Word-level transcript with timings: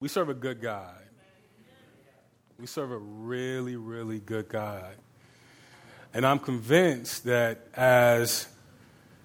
We 0.00 0.08
serve 0.08 0.30
a 0.30 0.34
good 0.34 0.62
God. 0.62 0.96
We 2.58 2.66
serve 2.66 2.90
a 2.90 2.98
really, 2.98 3.76
really 3.76 4.18
good 4.18 4.48
God. 4.48 4.94
And 6.14 6.26
I'm 6.26 6.38
convinced 6.38 7.24
that 7.24 7.66
as 7.74 8.48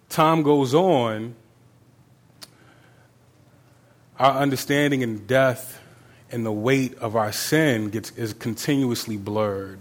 time 0.09 0.43
goes 0.43 0.73
on, 0.73 1.35
our 4.19 4.38
understanding 4.38 5.01
in 5.01 5.25
death 5.25 5.81
and 6.31 6.46
the 6.46 6.51
weight 6.51 6.96
of 6.96 7.15
our 7.15 7.31
sin 7.31 7.89
gets, 7.89 8.12
is 8.12 8.33
continuously 8.33 9.17
blurred. 9.17 9.79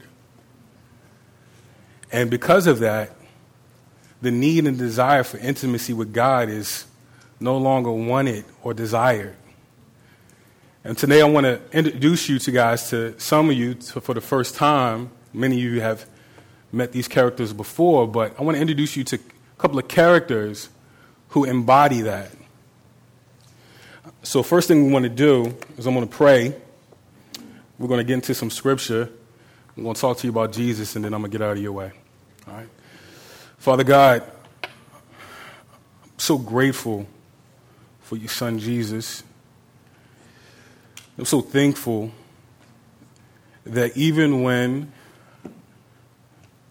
And 2.12 2.30
because 2.30 2.68
of 2.68 2.79
that, 2.80 3.16
the 4.22 4.30
need 4.30 4.66
and 4.66 4.79
desire 4.79 5.24
for 5.24 5.38
intimacy 5.38 5.92
with 5.92 6.12
God 6.12 6.48
is 6.48 6.86
no 7.40 7.58
longer 7.58 7.90
wanted 7.90 8.45
or 8.62 8.72
desired. 8.72 9.36
And 10.86 10.98
today 10.98 11.22
I 11.22 11.24
want 11.24 11.46
to 11.46 11.62
introduce 11.72 12.28
you 12.28 12.38
to 12.38 12.50
guys 12.50 12.90
to 12.90 13.18
some 13.18 13.48
of 13.48 13.56
you 13.56 13.72
to, 13.72 14.02
for 14.02 14.12
the 14.12 14.20
first 14.20 14.54
time. 14.54 15.11
Many 15.32 15.56
of 15.56 15.62
you 15.62 15.80
have 15.80 16.04
met 16.72 16.92
these 16.92 17.08
characters 17.08 17.54
before, 17.54 18.06
but 18.06 18.38
I 18.38 18.42
want 18.42 18.56
to 18.56 18.61
introduce 18.61 18.94
you 18.94 19.02
to 19.04 19.16
a 19.16 19.61
couple 19.61 19.78
of 19.78 19.89
characters 19.89 20.68
who 21.28 21.44
embody 21.44 22.02
that. 22.02 22.30
So, 24.22 24.42
first 24.42 24.68
thing 24.68 24.84
we 24.84 24.92
want 24.92 25.04
to 25.04 25.08
do 25.08 25.56
is 25.78 25.86
I'm 25.86 25.94
going 25.94 26.06
to 26.06 26.14
pray. 26.14 26.54
We're 27.78 27.89
going 27.89 28.00
to 28.00 28.04
get 28.04 28.14
into 28.14 28.34
some 28.34 28.50
scripture. 28.50 29.08
I'm 29.78 29.84
going 29.84 29.94
to 29.94 30.00
talk 30.00 30.18
to 30.18 30.26
you 30.26 30.30
about 30.30 30.53
Jesus, 30.53 30.96
and 30.96 31.04
then 31.04 31.14
I'm 31.14 31.22
going 31.22 31.32
to 31.32 31.39
get 31.39 31.42
out 31.46 31.56
of 31.56 31.62
your 31.62 31.72
way. 31.72 31.92
All 32.47 32.53
right? 32.53 32.69
Father 33.56 33.84
God, 33.84 34.22
I'm 34.62 36.19
so 36.19 36.36
grateful 36.36 37.06
for 38.03 38.16
your 38.16 38.28
son 38.28 38.58
Jesus. 38.58 39.22
I'm 41.17 41.25
so 41.25 41.41
thankful 41.41 42.11
that 43.64 43.97
even 43.97 44.42
when 44.42 44.92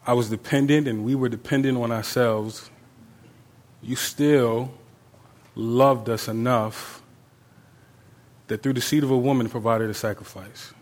I 0.05 0.13
was 0.13 0.30
dependent 0.30 0.88
and 0.88 1.05
we 1.05 1.16
were 1.16 1.30
dependent 1.30 1.77
on 1.77 1.91
ourselves, 1.91 2.69
you 3.81 3.95
still 3.95 4.73
loved 5.55 6.09
us 6.09 6.27
enough 6.27 7.02
that 8.47 8.61
through 8.61 8.73
the 8.73 8.81
seed 8.81 9.03
of 9.03 9.11
a 9.11 9.17
woman 9.17 9.50
provided 9.50 9.89
a 9.89 9.94
sacrifice 9.94 10.73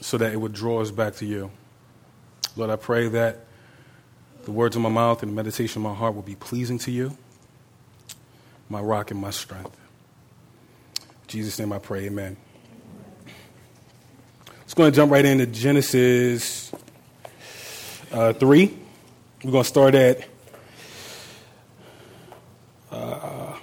so 0.00 0.18
that 0.18 0.32
it 0.32 0.40
would 0.40 0.52
draw 0.52 0.80
us 0.80 0.90
back 0.90 1.14
to 1.16 1.26
you. 1.26 1.50
Lord, 2.56 2.70
I 2.70 2.76
pray 2.76 3.08
that 3.08 3.46
the 4.44 4.50
words 4.50 4.74
of 4.74 4.82
my 4.82 4.88
mouth 4.88 5.22
and 5.22 5.30
the 5.30 5.36
meditation 5.36 5.82
of 5.82 5.90
my 5.90 5.94
heart 5.94 6.16
will 6.16 6.22
be 6.22 6.34
pleasing 6.34 6.78
to 6.80 6.90
you, 6.90 7.16
my 8.68 8.80
rock 8.80 9.12
and 9.12 9.20
my 9.20 9.30
strength. 9.30 9.79
Jesus' 11.30 11.60
name 11.60 11.72
I 11.72 11.78
pray, 11.78 12.06
amen. 12.06 12.36
Let's 14.58 14.74
go 14.74 14.82
and 14.82 14.92
jump 14.92 15.12
right 15.12 15.24
into 15.24 15.46
Genesis 15.46 16.72
uh, 18.10 18.32
3. 18.32 18.78
We're 19.44 19.50
going 19.52 19.62
to 19.62 19.68
start 19.68 19.94
at 19.94 20.26
uh, 22.90 23.56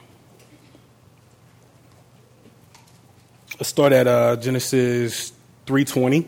let's 3.60 3.68
start 3.68 3.92
at 3.92 4.08
uh, 4.08 4.38
Genesis 4.38 5.34
3:20, 5.66 6.26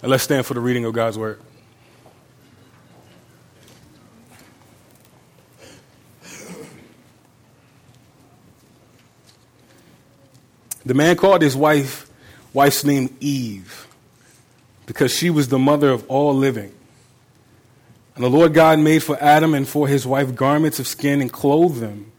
and 0.00 0.10
let's 0.10 0.24
stand 0.24 0.46
for 0.46 0.54
the 0.54 0.60
reading 0.60 0.86
of 0.86 0.94
God's 0.94 1.18
word. 1.18 1.38
The 10.90 10.94
man 10.94 11.14
called 11.14 11.40
his 11.40 11.56
wife, 11.56 12.10
wife's 12.52 12.82
name 12.82 13.16
Eve, 13.20 13.86
because 14.86 15.14
she 15.14 15.30
was 15.30 15.46
the 15.46 15.56
mother 15.56 15.88
of 15.88 16.04
all 16.10 16.34
living. 16.34 16.72
And 18.16 18.24
the 18.24 18.28
Lord 18.28 18.54
God 18.54 18.80
made 18.80 19.04
for 19.04 19.16
Adam 19.22 19.54
and 19.54 19.68
for 19.68 19.86
his 19.86 20.04
wife 20.04 20.34
garments 20.34 20.80
of 20.80 20.88
skin 20.88 21.20
and 21.20 21.32
clothed 21.32 21.78
them. 21.78 22.10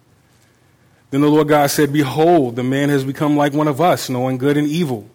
Then 1.10 1.20
the 1.20 1.28
Lord 1.28 1.50
God 1.50 1.70
said, 1.70 1.92
Behold, 1.92 2.56
the 2.56 2.64
man 2.64 2.88
has 2.88 3.04
become 3.04 3.36
like 3.36 3.52
one 3.52 3.68
of 3.68 3.82
us, 3.82 4.10
knowing 4.10 4.38
good 4.38 4.56
and 4.56 4.70
evil. 4.70 5.10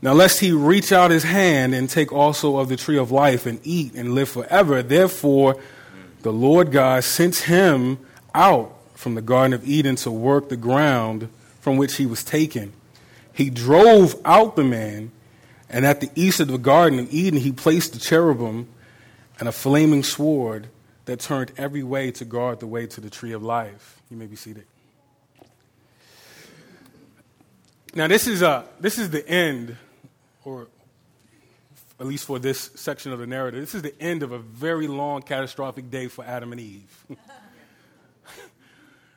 Now, 0.00 0.14
lest 0.14 0.40
he 0.40 0.50
reach 0.50 0.92
out 0.92 1.10
his 1.10 1.24
hand 1.24 1.74
and 1.74 1.90
take 1.90 2.10
also 2.10 2.56
of 2.56 2.70
the 2.70 2.76
tree 2.78 2.96
of 2.96 3.10
life 3.12 3.44
and 3.44 3.60
eat 3.64 3.92
and 3.94 4.14
live 4.14 4.30
forever. 4.30 4.82
Therefore, 4.82 5.60
the 6.22 6.32
Lord 6.32 6.72
God 6.72 7.04
sent 7.04 7.36
him 7.36 7.98
out 8.34 8.74
from 8.94 9.14
the 9.14 9.20
Garden 9.20 9.52
of 9.52 9.68
Eden 9.68 9.96
to 9.96 10.10
work 10.10 10.48
the 10.48 10.56
ground 10.56 11.28
from 11.60 11.76
which 11.76 11.96
he 11.96 12.06
was 12.06 12.24
taken. 12.24 12.72
He 13.32 13.50
drove 13.50 14.20
out 14.24 14.56
the 14.56 14.64
man, 14.64 15.12
and 15.68 15.86
at 15.86 16.00
the 16.00 16.10
east 16.14 16.40
of 16.40 16.48
the 16.48 16.58
Garden 16.58 16.98
of 16.98 17.12
Eden, 17.12 17.38
he 17.38 17.52
placed 17.52 17.92
the 17.92 17.98
cherubim 17.98 18.68
and 19.38 19.48
a 19.48 19.52
flaming 19.52 20.02
sword 20.02 20.68
that 21.04 21.20
turned 21.20 21.52
every 21.56 21.82
way 21.82 22.10
to 22.12 22.24
guard 22.24 22.60
the 22.60 22.66
way 22.66 22.86
to 22.86 23.00
the 23.00 23.10
tree 23.10 23.32
of 23.32 23.42
life. 23.42 24.00
You 24.10 24.16
may 24.16 24.26
be 24.26 24.36
seated. 24.36 24.64
Now, 27.94 28.06
this 28.06 28.28
is, 28.28 28.42
a, 28.42 28.66
this 28.78 28.98
is 28.98 29.10
the 29.10 29.26
end, 29.28 29.76
or 30.44 30.68
at 31.98 32.06
least 32.06 32.24
for 32.24 32.38
this 32.38 32.70
section 32.76 33.12
of 33.12 33.18
the 33.18 33.26
narrative, 33.26 33.60
this 33.60 33.74
is 33.74 33.82
the 33.82 34.00
end 34.00 34.22
of 34.22 34.32
a 34.32 34.38
very 34.38 34.86
long, 34.86 35.22
catastrophic 35.22 35.90
day 35.90 36.06
for 36.06 36.24
Adam 36.24 36.52
and 36.52 36.60
Eve. 36.60 37.04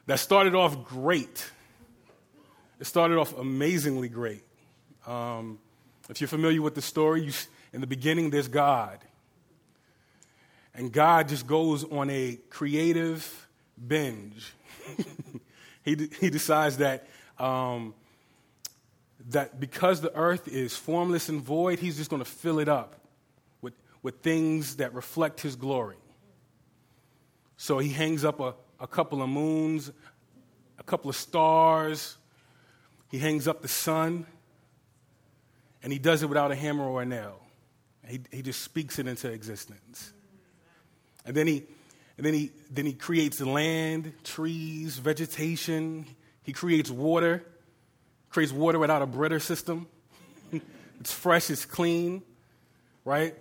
that 0.08 0.20
started 0.20 0.56
off 0.56 0.84
great. 0.86 1.52
It 2.84 2.88
started 2.88 3.18
off 3.18 3.38
amazingly 3.38 4.10
great. 4.10 4.44
Um, 5.08 5.58
if 6.10 6.20
you're 6.20 6.28
familiar 6.28 6.62
with 6.62 6.76
the 6.76 6.82
story, 6.82 7.24
you, 7.24 7.32
in 7.72 7.80
the 7.80 7.88
beginning, 7.88 8.30
there's 8.30 8.50
God. 8.50 9.00
And 10.76 10.92
God 10.92 11.30
just 11.30 11.48
goes 11.48 11.86
on 11.86 12.10
a 12.10 12.38
creative 12.50 13.48
binge. 13.88 14.52
he, 15.86 16.10
he 16.20 16.30
decides 16.30 16.80
that, 16.80 17.08
um, 17.40 17.94
that 19.30 19.62
because 19.62 20.02
the 20.02 20.14
earth 20.14 20.50
is 20.50 20.76
formless 20.76 21.30
and 21.30 21.42
void, 21.42 21.80
he's 21.80 21.96
just 21.96 22.10
going 22.10 22.22
to 22.22 22.30
fill 22.30 22.60
it 22.60 22.68
up 22.68 23.00
with, 23.62 23.76
with 24.02 24.16
things 24.18 24.76
that 24.76 24.94
reflect 24.94 25.40
his 25.40 25.56
glory. 25.56 25.96
So 27.56 27.78
he 27.78 27.88
hangs 27.88 28.26
up 28.26 28.42
a, 28.42 28.56
a 28.78 28.88
couple 28.88 29.22
of 29.22 29.30
moons, 29.30 29.90
a 30.78 30.84
couple 30.84 31.10
of 31.10 31.16
stars, 31.16 32.18
he 33.13 33.19
hangs 33.19 33.47
up 33.47 33.62
the 33.62 33.68
sun, 33.68 34.25
and 35.84 35.94
he 35.94 36.00
does 36.00 36.24
it 36.24 36.29
without 36.29 36.51
a 36.51 36.56
hammer 36.56 36.84
or 36.84 37.03
a 37.03 37.06
nail. 37.06 37.40
He, 38.07 38.22
he 38.31 38.41
just 38.41 38.63
speaks 38.63 38.97
it 38.97 39.06
into 39.06 39.29
existence. 39.29 40.12
And 41.24 41.38
then 41.38 41.46
he, 41.46 41.63
and 42.18 42.25
then 42.25 42.34
he, 42.34 42.50
then 42.72 42.88
he 42.88 42.94
creates 42.94 43.40
land, 43.40 44.13
trees, 44.24 44.97
vegetation. 44.97 46.07
He 46.41 46.53
creates 46.53 46.90
water, 46.90 47.44
creates 48.31 48.51
water 48.51 48.79
without 48.79 49.03
a 49.03 49.06
Brita 49.06 49.40
system. 49.40 49.85
it's 51.00 51.13
fresh, 51.13 51.51
it's 51.51 51.66
clean, 51.66 52.24
right? 53.06 53.35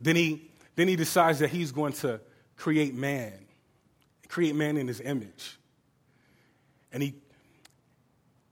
Then 0.00 0.16
he, 0.16 0.50
then 0.74 0.88
he 0.88 0.96
decides 0.96 1.38
that 1.38 1.50
he's 1.50 1.70
going 1.70 1.92
to 1.92 2.20
create 2.56 2.96
man, 2.96 3.32
create 4.26 4.56
man 4.56 4.76
in 4.76 4.88
his 4.88 5.00
image. 5.00 5.56
And 6.92 7.00
he 7.00 7.14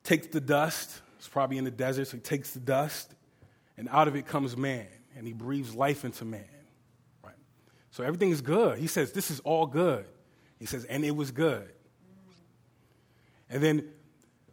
takes 0.04 0.28
the 0.28 0.40
dust. 0.40 1.00
It's 1.18 1.28
probably 1.28 1.58
in 1.58 1.64
the 1.64 1.70
desert, 1.70 2.06
so 2.06 2.18
he 2.18 2.20
takes 2.20 2.52
the 2.52 2.60
dust, 2.60 3.14
and 3.76 3.88
out 3.88 4.06
of 4.06 4.14
it 4.14 4.26
comes 4.26 4.56
man, 4.56 4.86
and 5.16 5.26
he 5.26 5.32
breathes 5.32 5.74
life 5.74 6.04
into 6.04 6.24
man. 6.24 6.44
Right? 7.24 7.34
So 7.90 8.04
everything 8.04 8.30
is 8.30 8.42
good. 8.42 8.78
He 8.78 8.86
says, 8.86 9.12
This 9.12 9.30
is 9.30 9.40
all 9.40 9.66
good. 9.66 10.04
He 10.58 10.66
says, 10.66 10.84
And 10.84 11.04
it 11.04 11.16
was 11.16 11.30
good. 11.30 11.68
And 13.50 13.62
then 13.62 13.88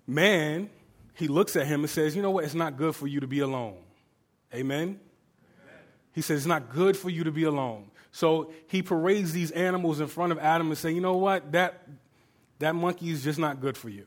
man, 0.07 0.69
he 1.16 1.28
looks 1.28 1.55
at 1.55 1.67
him 1.67 1.81
and 1.81 1.90
says, 1.90 2.16
You 2.16 2.22
know 2.22 2.31
what? 2.31 2.46
It's 2.46 2.53
not 2.53 2.78
good 2.78 2.96
for 2.96 3.08
you 3.08 3.20
to 3.20 3.28
be 3.28 3.40
alone. 3.40 3.78
Amen? 4.53 4.99
He 6.14 6.22
says, 6.22 6.40
It's 6.40 6.47
not 6.47 6.70
good 6.70 6.97
for 6.97 7.09
you 7.09 7.23
to 7.26 7.31
be 7.31 7.43
alone. 7.43 7.91
So 8.11 8.52
he 8.67 8.81
parades 8.81 9.31
these 9.31 9.52
animals 9.52 9.99
in 9.99 10.08
front 10.08 10.31
of 10.31 10.40
Adam 10.40 10.67
and 10.67 10.78
say, 10.78 10.91
You 10.91 11.02
know 11.02 11.17
what? 11.17 11.52
That, 11.52 11.87
that 12.59 12.76
monkey 12.76 13.09
is 13.09 13.23
just 13.23 13.40
not 13.40 13.61
good 13.61 13.78
for 13.78 13.90
you. 13.90 14.05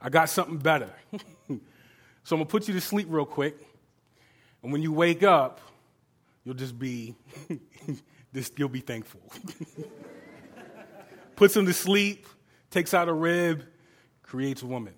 I 0.00 0.10
got 0.10 0.28
something 0.30 0.58
better. 0.58 0.90
so 1.12 1.18
I'm 1.48 1.58
going 2.28 2.40
to 2.40 2.46
put 2.46 2.68
you 2.68 2.74
to 2.74 2.80
sleep 2.80 3.06
real 3.10 3.26
quick. 3.26 3.56
And 4.62 4.72
when 4.72 4.82
you 4.82 4.92
wake 4.92 5.22
up, 5.22 5.60
you'll 6.44 6.54
just 6.54 6.78
be, 6.78 7.14
just, 8.34 8.58
you'll 8.58 8.68
be 8.68 8.80
thankful. 8.80 9.20
Puts 11.36 11.56
him 11.56 11.66
to 11.66 11.72
sleep, 11.72 12.26
takes 12.70 12.94
out 12.94 13.08
a 13.08 13.12
rib, 13.12 13.64
creates 14.22 14.62
a 14.62 14.66
woman. 14.66 14.94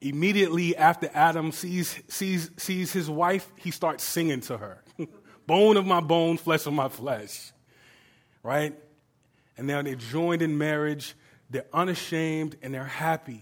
Immediately 0.00 0.76
after 0.76 1.10
Adam 1.14 1.52
sees, 1.52 2.02
sees, 2.08 2.50
sees 2.56 2.92
his 2.92 3.08
wife, 3.08 3.50
he 3.56 3.70
starts 3.70 4.04
singing 4.04 4.40
to 4.42 4.58
her 4.58 4.82
Bone 5.46 5.76
of 5.76 5.84
my 5.84 6.00
bone, 6.00 6.38
flesh 6.38 6.66
of 6.66 6.72
my 6.72 6.88
flesh. 6.88 7.52
Right? 8.42 8.74
And 9.56 9.66
now 9.66 9.82
they're 9.82 9.94
joined 9.94 10.42
in 10.42 10.56
marriage 10.56 11.14
they're 11.54 11.66
unashamed, 11.72 12.56
and 12.62 12.74
they're 12.74 12.82
happy. 12.82 13.40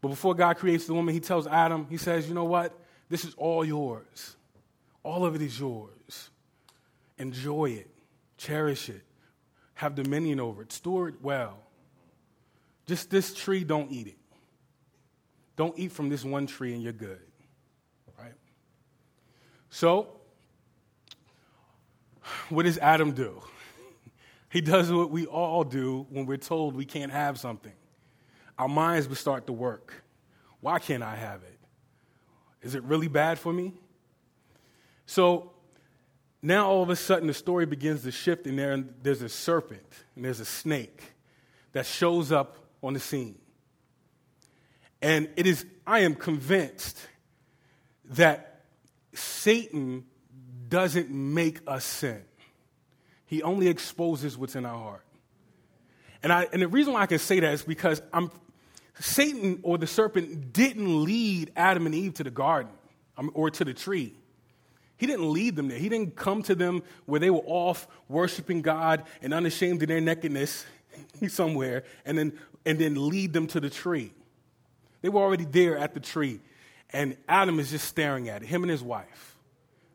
But 0.00 0.08
before 0.08 0.34
God 0.34 0.56
creates 0.56 0.86
the 0.86 0.92
woman, 0.92 1.14
he 1.14 1.20
tells 1.20 1.46
Adam, 1.46 1.86
he 1.88 1.96
says, 1.96 2.26
You 2.26 2.34
know 2.34 2.46
what? 2.46 2.76
This 3.08 3.24
is 3.24 3.32
all 3.34 3.64
yours. 3.64 4.34
All 5.04 5.24
of 5.24 5.36
it 5.36 5.40
is 5.40 5.60
yours. 5.60 6.30
Enjoy 7.16 7.66
it, 7.66 7.88
cherish 8.38 8.88
it, 8.88 9.02
have 9.74 9.94
dominion 9.94 10.40
over 10.40 10.62
it, 10.62 10.72
store 10.72 11.08
it 11.08 11.22
well. 11.22 11.58
Just 12.86 13.08
this 13.08 13.32
tree, 13.32 13.62
don't 13.62 13.92
eat 13.92 14.08
it. 14.08 14.18
Don't 15.54 15.78
eat 15.78 15.92
from 15.92 16.08
this 16.08 16.24
one 16.24 16.48
tree 16.48 16.74
and 16.74 16.82
you're 16.82 16.92
good. 16.92 17.20
Right? 18.18 18.34
So, 19.70 20.08
what 22.48 22.64
does 22.64 22.78
Adam 22.78 23.12
do? 23.12 23.40
He 24.52 24.60
does 24.60 24.92
what 24.92 25.10
we 25.10 25.24
all 25.24 25.64
do 25.64 26.06
when 26.10 26.26
we're 26.26 26.36
told 26.36 26.76
we 26.76 26.84
can't 26.84 27.10
have 27.10 27.40
something. 27.40 27.72
Our 28.58 28.68
minds 28.68 29.08
will 29.08 29.16
start 29.16 29.46
to 29.46 29.52
work. 29.54 30.04
Why 30.60 30.78
can't 30.78 31.02
I 31.02 31.16
have 31.16 31.42
it? 31.42 31.58
Is 32.60 32.74
it 32.74 32.82
really 32.82 33.08
bad 33.08 33.38
for 33.38 33.50
me? 33.50 33.72
So 35.06 35.52
now 36.42 36.68
all 36.68 36.82
of 36.82 36.90
a 36.90 36.96
sudden 36.96 37.28
the 37.28 37.34
story 37.34 37.64
begins 37.64 38.02
to 38.02 38.10
shift, 38.10 38.46
and 38.46 38.58
there, 38.58 38.84
there's 39.02 39.22
a 39.22 39.28
serpent 39.30 39.86
and 40.16 40.26
there's 40.26 40.40
a 40.40 40.44
snake 40.44 41.00
that 41.72 41.86
shows 41.86 42.30
up 42.30 42.58
on 42.82 42.92
the 42.92 43.00
scene. 43.00 43.38
And 45.00 45.30
it 45.36 45.46
is, 45.46 45.64
I 45.86 46.00
am 46.00 46.14
convinced 46.14 47.00
that 48.04 48.64
Satan 49.14 50.04
doesn't 50.68 51.08
make 51.08 51.60
us 51.66 51.86
sin. 51.86 52.22
He 53.32 53.42
only 53.42 53.68
exposes 53.68 54.36
what's 54.36 54.56
in 54.56 54.66
our 54.66 54.76
heart. 54.76 55.06
And, 56.22 56.30
I, 56.30 56.48
and 56.52 56.60
the 56.60 56.68
reason 56.68 56.92
why 56.92 57.00
I 57.00 57.06
can 57.06 57.18
say 57.18 57.40
that 57.40 57.54
is 57.54 57.62
because 57.62 58.02
I'm, 58.12 58.30
Satan 59.00 59.60
or 59.62 59.78
the 59.78 59.86
serpent 59.86 60.52
didn't 60.52 61.02
lead 61.02 61.50
Adam 61.56 61.86
and 61.86 61.94
Eve 61.94 62.12
to 62.16 62.24
the 62.24 62.30
garden 62.30 62.70
um, 63.16 63.30
or 63.32 63.50
to 63.50 63.64
the 63.64 63.72
tree. 63.72 64.12
He 64.98 65.06
didn't 65.06 65.32
lead 65.32 65.56
them 65.56 65.68
there. 65.68 65.78
He 65.78 65.88
didn't 65.88 66.14
come 66.14 66.42
to 66.42 66.54
them 66.54 66.82
where 67.06 67.20
they 67.20 67.30
were 67.30 67.40
off 67.46 67.88
worshiping 68.06 68.60
God 68.60 69.02
and 69.22 69.32
unashamed 69.32 69.80
of 69.80 69.88
their 69.88 70.02
nakedness 70.02 70.66
somewhere 71.28 71.84
and 72.04 72.18
then, 72.18 72.38
and 72.66 72.78
then 72.78 73.08
lead 73.08 73.32
them 73.32 73.46
to 73.46 73.60
the 73.60 73.70
tree. 73.70 74.12
They 75.00 75.08
were 75.08 75.22
already 75.22 75.46
there 75.46 75.78
at 75.78 75.94
the 75.94 76.00
tree. 76.00 76.40
And 76.90 77.16
Adam 77.26 77.58
is 77.60 77.70
just 77.70 77.86
staring 77.86 78.28
at 78.28 78.42
it, 78.42 78.48
him 78.48 78.62
and 78.62 78.70
his 78.70 78.82
wife. 78.82 79.36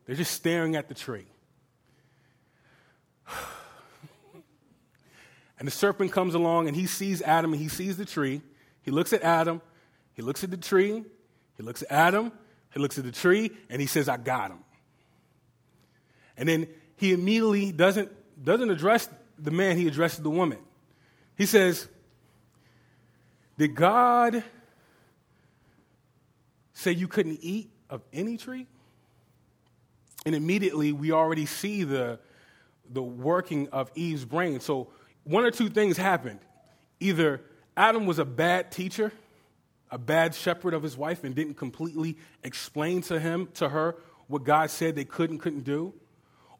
They're 0.06 0.16
just 0.16 0.32
staring 0.32 0.74
at 0.74 0.88
the 0.88 0.94
tree. 0.94 1.26
And 5.58 5.66
the 5.66 5.72
serpent 5.72 6.12
comes 6.12 6.34
along 6.34 6.68
and 6.68 6.76
he 6.76 6.86
sees 6.86 7.20
Adam 7.22 7.52
and 7.52 7.60
he 7.60 7.68
sees 7.68 7.96
the 7.96 8.04
tree. 8.04 8.42
He 8.82 8.90
looks 8.90 9.12
at 9.12 9.22
Adam, 9.22 9.60
he 10.14 10.22
looks 10.22 10.44
at 10.44 10.50
the 10.50 10.56
tree, 10.56 11.04
he 11.56 11.62
looks 11.62 11.82
at 11.82 11.90
Adam, 11.90 12.32
he 12.72 12.80
looks 12.80 12.96
at 12.98 13.04
the 13.04 13.12
tree, 13.12 13.50
and 13.68 13.80
he 13.80 13.86
says, 13.86 14.08
I 14.08 14.16
got 14.16 14.50
him. 14.50 14.60
And 16.36 16.48
then 16.48 16.68
he 16.96 17.12
immediately 17.12 17.72
doesn't, 17.72 18.10
doesn't 18.42 18.70
address 18.70 19.08
the 19.38 19.50
man, 19.50 19.76
he 19.76 19.88
addresses 19.88 20.20
the 20.20 20.30
woman. 20.30 20.58
He 21.36 21.46
says, 21.46 21.88
Did 23.56 23.74
God 23.74 24.42
say 26.72 26.92
you 26.92 27.08
couldn't 27.08 27.38
eat 27.42 27.70
of 27.90 28.02
any 28.12 28.36
tree? 28.36 28.66
And 30.24 30.34
immediately 30.34 30.92
we 30.92 31.12
already 31.12 31.46
see 31.46 31.84
the, 31.84 32.18
the 32.90 33.02
working 33.02 33.68
of 33.68 33.90
Eve's 33.94 34.24
brain. 34.24 34.60
So 34.60 34.88
one 35.28 35.44
or 35.44 35.50
two 35.50 35.68
things 35.68 35.98
happened. 35.98 36.40
Either 37.00 37.42
Adam 37.76 38.06
was 38.06 38.18
a 38.18 38.24
bad 38.24 38.72
teacher, 38.72 39.12
a 39.90 39.98
bad 39.98 40.34
shepherd 40.34 40.72
of 40.72 40.82
his 40.82 40.96
wife, 40.96 41.22
and 41.22 41.34
didn't 41.34 41.54
completely 41.54 42.16
explain 42.42 43.02
to 43.02 43.20
him, 43.20 43.48
to 43.54 43.68
her, 43.68 43.96
what 44.26 44.44
God 44.44 44.70
said 44.70 44.96
they 44.96 45.04
could 45.04 45.30
and 45.30 45.38
couldn't 45.38 45.64
do, 45.64 45.92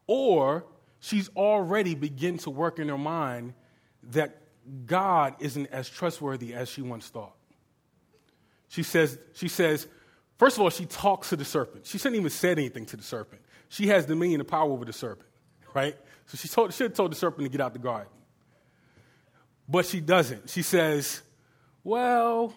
or 0.05 0.65
she's 0.99 1.29
already 1.35 1.95
begin 1.95 2.37
to 2.39 2.51
work 2.51 2.77
in 2.77 2.89
her 2.89 2.97
mind 2.97 3.53
that 4.11 4.37
God 4.85 5.35
isn't 5.39 5.67
as 5.67 5.89
trustworthy 5.89 6.53
as 6.53 6.69
she 6.69 6.83
once 6.83 7.07
thought. 7.07 7.35
She 8.67 8.83
says, 8.83 9.17
she 9.33 9.47
says, 9.47 9.87
first 10.37 10.57
of 10.57 10.61
all, 10.61 10.69
she 10.69 10.85
talks 10.85 11.29
to 11.29 11.35
the 11.35 11.45
serpent. 11.45 11.87
She 11.87 11.97
shouldn't 11.97 12.19
even 12.19 12.29
said 12.29 12.59
anything 12.59 12.85
to 12.87 12.97
the 12.97 13.03
serpent. 13.03 13.41
She 13.69 13.87
has 13.87 14.05
dominion 14.05 14.41
and 14.41 14.47
power 14.47 14.71
over 14.71 14.85
the 14.85 14.93
serpent, 14.93 15.29
right? 15.73 15.95
So 16.27 16.37
she 16.37 16.47
told, 16.47 16.71
should 16.73 16.91
have 16.91 16.93
told 16.93 17.11
the 17.11 17.15
serpent 17.15 17.45
to 17.45 17.49
get 17.49 17.61
out 17.61 17.73
the 17.73 17.79
garden. 17.79 18.11
But 19.69 19.85
she 19.85 20.01
doesn't. 20.01 20.49
She 20.49 20.63
says, 20.63 21.21
Well, 21.83 22.53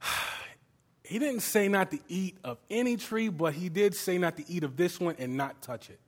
he 1.04 1.18
didn't 1.18 1.40
say 1.40 1.68
not 1.68 1.90
to 1.90 1.98
eat 2.08 2.38
of 2.42 2.58
any 2.70 2.96
tree, 2.96 3.28
but 3.28 3.52
he 3.52 3.68
did 3.68 3.94
say 3.94 4.16
not 4.16 4.38
to 4.38 4.50
eat 4.50 4.64
of 4.64 4.76
this 4.76 4.98
one 4.98 5.16
and 5.18 5.36
not 5.36 5.60
touch 5.60 5.90
it. 5.90 6.00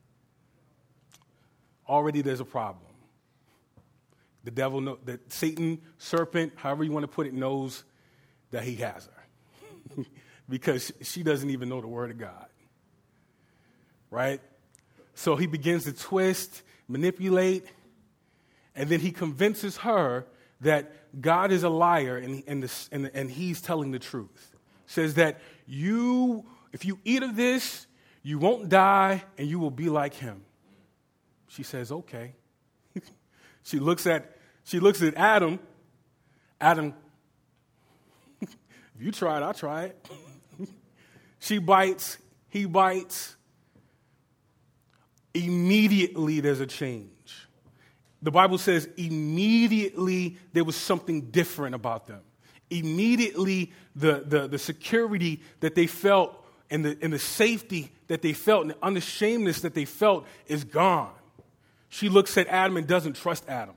Already 1.86 2.22
there's 2.22 2.40
a 2.40 2.46
problem. 2.46 2.84
The 4.44 4.50
devil, 4.50 4.80
know, 4.80 4.98
the 5.04 5.20
Satan, 5.28 5.80
serpent, 5.98 6.54
however 6.56 6.82
you 6.82 6.92
want 6.92 7.04
to 7.04 7.08
put 7.08 7.26
it, 7.26 7.34
knows 7.34 7.84
that 8.50 8.64
he 8.64 8.76
has 8.76 9.06
her 9.06 10.04
because 10.48 10.90
she 11.02 11.22
doesn't 11.22 11.50
even 11.50 11.68
know 11.68 11.82
the 11.82 11.88
word 11.88 12.10
of 12.10 12.18
God. 12.18 12.46
Right? 14.10 14.40
So 15.14 15.36
he 15.36 15.46
begins 15.46 15.84
to 15.84 15.92
twist, 15.92 16.62
manipulate, 16.88 17.66
and 18.78 18.88
then 18.88 19.00
he 19.00 19.10
convinces 19.10 19.78
her 19.78 20.24
that 20.60 21.20
God 21.20 21.50
is 21.50 21.64
a 21.64 21.68
liar 21.68 22.16
and, 22.16 22.44
and, 22.46 22.62
the, 22.62 22.88
and, 22.92 23.10
and 23.12 23.28
he's 23.28 23.60
telling 23.60 23.90
the 23.90 23.98
truth. 23.98 24.56
Says 24.86 25.14
that 25.14 25.40
you, 25.66 26.46
if 26.72 26.84
you 26.84 27.00
eat 27.04 27.24
of 27.24 27.34
this, 27.34 27.88
you 28.22 28.38
won't 28.38 28.68
die 28.68 29.24
and 29.36 29.48
you 29.48 29.58
will 29.58 29.72
be 29.72 29.88
like 29.88 30.14
him. 30.14 30.42
She 31.48 31.64
says, 31.64 31.90
okay. 31.90 32.34
she 33.64 33.80
looks 33.80 34.06
at 34.06 34.36
she 34.62 34.80
looks 34.80 35.02
at 35.02 35.14
Adam. 35.16 35.58
Adam, 36.60 36.94
if 38.40 38.50
you 39.00 39.10
try 39.10 39.38
it, 39.38 39.42
I'll 39.42 39.54
try 39.54 39.84
it. 39.84 40.08
she 41.40 41.58
bites, 41.58 42.18
he 42.48 42.66
bites. 42.66 43.34
Immediately 45.34 46.40
there's 46.40 46.60
a 46.60 46.66
change 46.66 47.17
the 48.22 48.30
Bible 48.30 48.58
says 48.58 48.88
immediately 48.96 50.38
there 50.52 50.64
was 50.64 50.76
something 50.76 51.30
different 51.30 51.74
about 51.74 52.06
them. 52.06 52.20
Immediately, 52.70 53.72
the, 53.94 54.24
the, 54.26 54.48
the 54.48 54.58
security 54.58 55.40
that 55.60 55.74
they 55.74 55.86
felt 55.86 56.44
and 56.70 56.84
the, 56.84 56.98
and 57.00 57.12
the 57.12 57.18
safety 57.18 57.92
that 58.08 58.22
they 58.22 58.32
felt 58.32 58.62
and 58.62 58.70
the 58.72 58.78
unashamedness 58.82 59.60
that 59.62 59.74
they 59.74 59.84
felt 59.84 60.26
is 60.46 60.64
gone. 60.64 61.12
She 61.88 62.08
looks 62.08 62.36
at 62.36 62.46
Adam 62.48 62.76
and 62.76 62.86
doesn't 62.86 63.14
trust 63.16 63.48
Adam. 63.48 63.74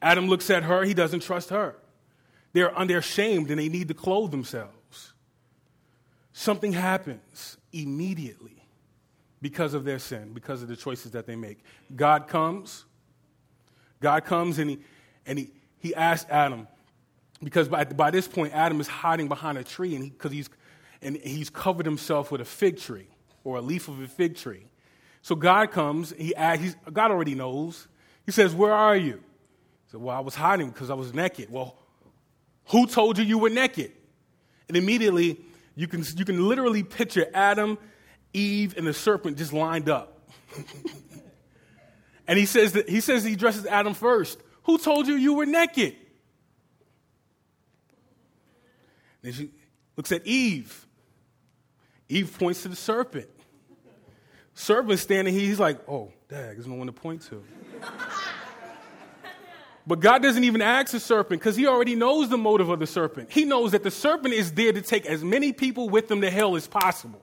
Adam 0.00 0.28
looks 0.28 0.50
at 0.50 0.62
her, 0.64 0.84
he 0.84 0.94
doesn't 0.94 1.20
trust 1.20 1.50
her. 1.50 1.74
They're 2.52 2.76
undershamed 2.76 3.50
and 3.50 3.58
they 3.58 3.68
need 3.68 3.88
to 3.88 3.94
clothe 3.94 4.30
themselves. 4.30 5.14
Something 6.32 6.72
happens 6.72 7.56
immediately 7.72 8.64
because 9.40 9.74
of 9.74 9.84
their 9.84 9.98
sin, 9.98 10.32
because 10.34 10.62
of 10.62 10.68
the 10.68 10.76
choices 10.76 11.12
that 11.12 11.26
they 11.26 11.36
make. 11.36 11.58
God 11.96 12.28
comes 12.28 12.84
God 14.04 14.26
comes 14.26 14.58
and 14.58 14.68
he, 14.68 14.78
and 15.24 15.38
he, 15.38 15.50
he 15.78 15.94
asks 15.94 16.28
Adam, 16.30 16.68
because 17.42 17.70
by, 17.70 17.84
by 17.84 18.10
this 18.10 18.28
point, 18.28 18.52
Adam 18.52 18.78
is 18.78 18.86
hiding 18.86 19.28
behind 19.28 19.56
a 19.56 19.64
tree 19.64 19.96
and 19.96 20.12
because 20.12 20.30
he, 20.30 20.36
he's, 20.36 20.50
and 21.00 21.16
he's 21.16 21.48
covered 21.48 21.86
himself 21.86 22.30
with 22.30 22.42
a 22.42 22.44
fig 22.44 22.78
tree 22.78 23.08
or 23.44 23.56
a 23.56 23.62
leaf 23.62 23.88
of 23.88 23.98
a 24.00 24.06
fig 24.06 24.36
tree. 24.36 24.66
So 25.22 25.34
God 25.34 25.70
comes, 25.70 26.12
he 26.18 26.36
asks, 26.36 26.76
God 26.92 27.12
already 27.12 27.34
knows. 27.34 27.88
He 28.26 28.32
says, 28.32 28.54
Where 28.54 28.74
are 28.74 28.94
you? 28.94 29.14
He 29.14 29.92
said, 29.92 30.02
Well, 30.02 30.14
I 30.14 30.20
was 30.20 30.34
hiding 30.34 30.68
because 30.68 30.90
I 30.90 30.94
was 30.94 31.14
naked. 31.14 31.50
Well, 31.50 31.78
who 32.66 32.86
told 32.86 33.16
you 33.16 33.24
you 33.24 33.38
were 33.38 33.48
naked? 33.48 33.92
And 34.68 34.76
immediately, 34.76 35.40
you 35.76 35.88
can, 35.88 36.04
you 36.14 36.26
can 36.26 36.46
literally 36.46 36.82
picture 36.82 37.26
Adam, 37.32 37.78
Eve, 38.34 38.76
and 38.76 38.86
the 38.86 38.92
serpent 38.92 39.38
just 39.38 39.54
lined 39.54 39.88
up. 39.88 40.28
And 42.26 42.38
he 42.38 42.46
says 42.46 42.72
that 42.72 42.88
he 42.88 43.00
says 43.00 43.24
he 43.24 43.36
dresses 43.36 43.66
Adam 43.66 43.94
first. 43.94 44.38
Who 44.64 44.78
told 44.78 45.06
you 45.06 45.14
you 45.14 45.34
were 45.34 45.46
naked? 45.46 45.96
Then 49.22 49.32
she 49.32 49.50
looks 49.96 50.12
at 50.12 50.26
Eve. 50.26 50.86
Eve 52.08 52.36
points 52.38 52.62
to 52.62 52.68
the 52.68 52.76
serpent. 52.76 53.28
Serpent 54.54 54.98
standing 55.00 55.34
here, 55.34 55.42
he's 55.42 55.58
like, 55.58 55.80
oh, 55.88 56.12
dag, 56.28 56.56
there's 56.56 56.66
no 56.66 56.74
one 56.74 56.86
to 56.86 56.92
point 56.92 57.22
to. 57.22 57.42
but 59.86 60.00
God 60.00 60.22
doesn't 60.22 60.44
even 60.44 60.62
ask 60.62 60.92
the 60.92 61.00
serpent 61.00 61.40
because 61.40 61.56
he 61.56 61.66
already 61.66 61.94
knows 61.94 62.28
the 62.28 62.38
motive 62.38 62.68
of 62.68 62.78
the 62.78 62.86
serpent. 62.86 63.32
He 63.32 63.44
knows 63.44 63.72
that 63.72 63.82
the 63.82 63.90
serpent 63.90 64.34
is 64.34 64.52
there 64.52 64.72
to 64.72 64.82
take 64.82 65.06
as 65.06 65.24
many 65.24 65.52
people 65.52 65.88
with 65.88 66.10
him 66.10 66.20
to 66.20 66.30
hell 66.30 66.54
as 66.54 66.66
possible. 66.66 67.22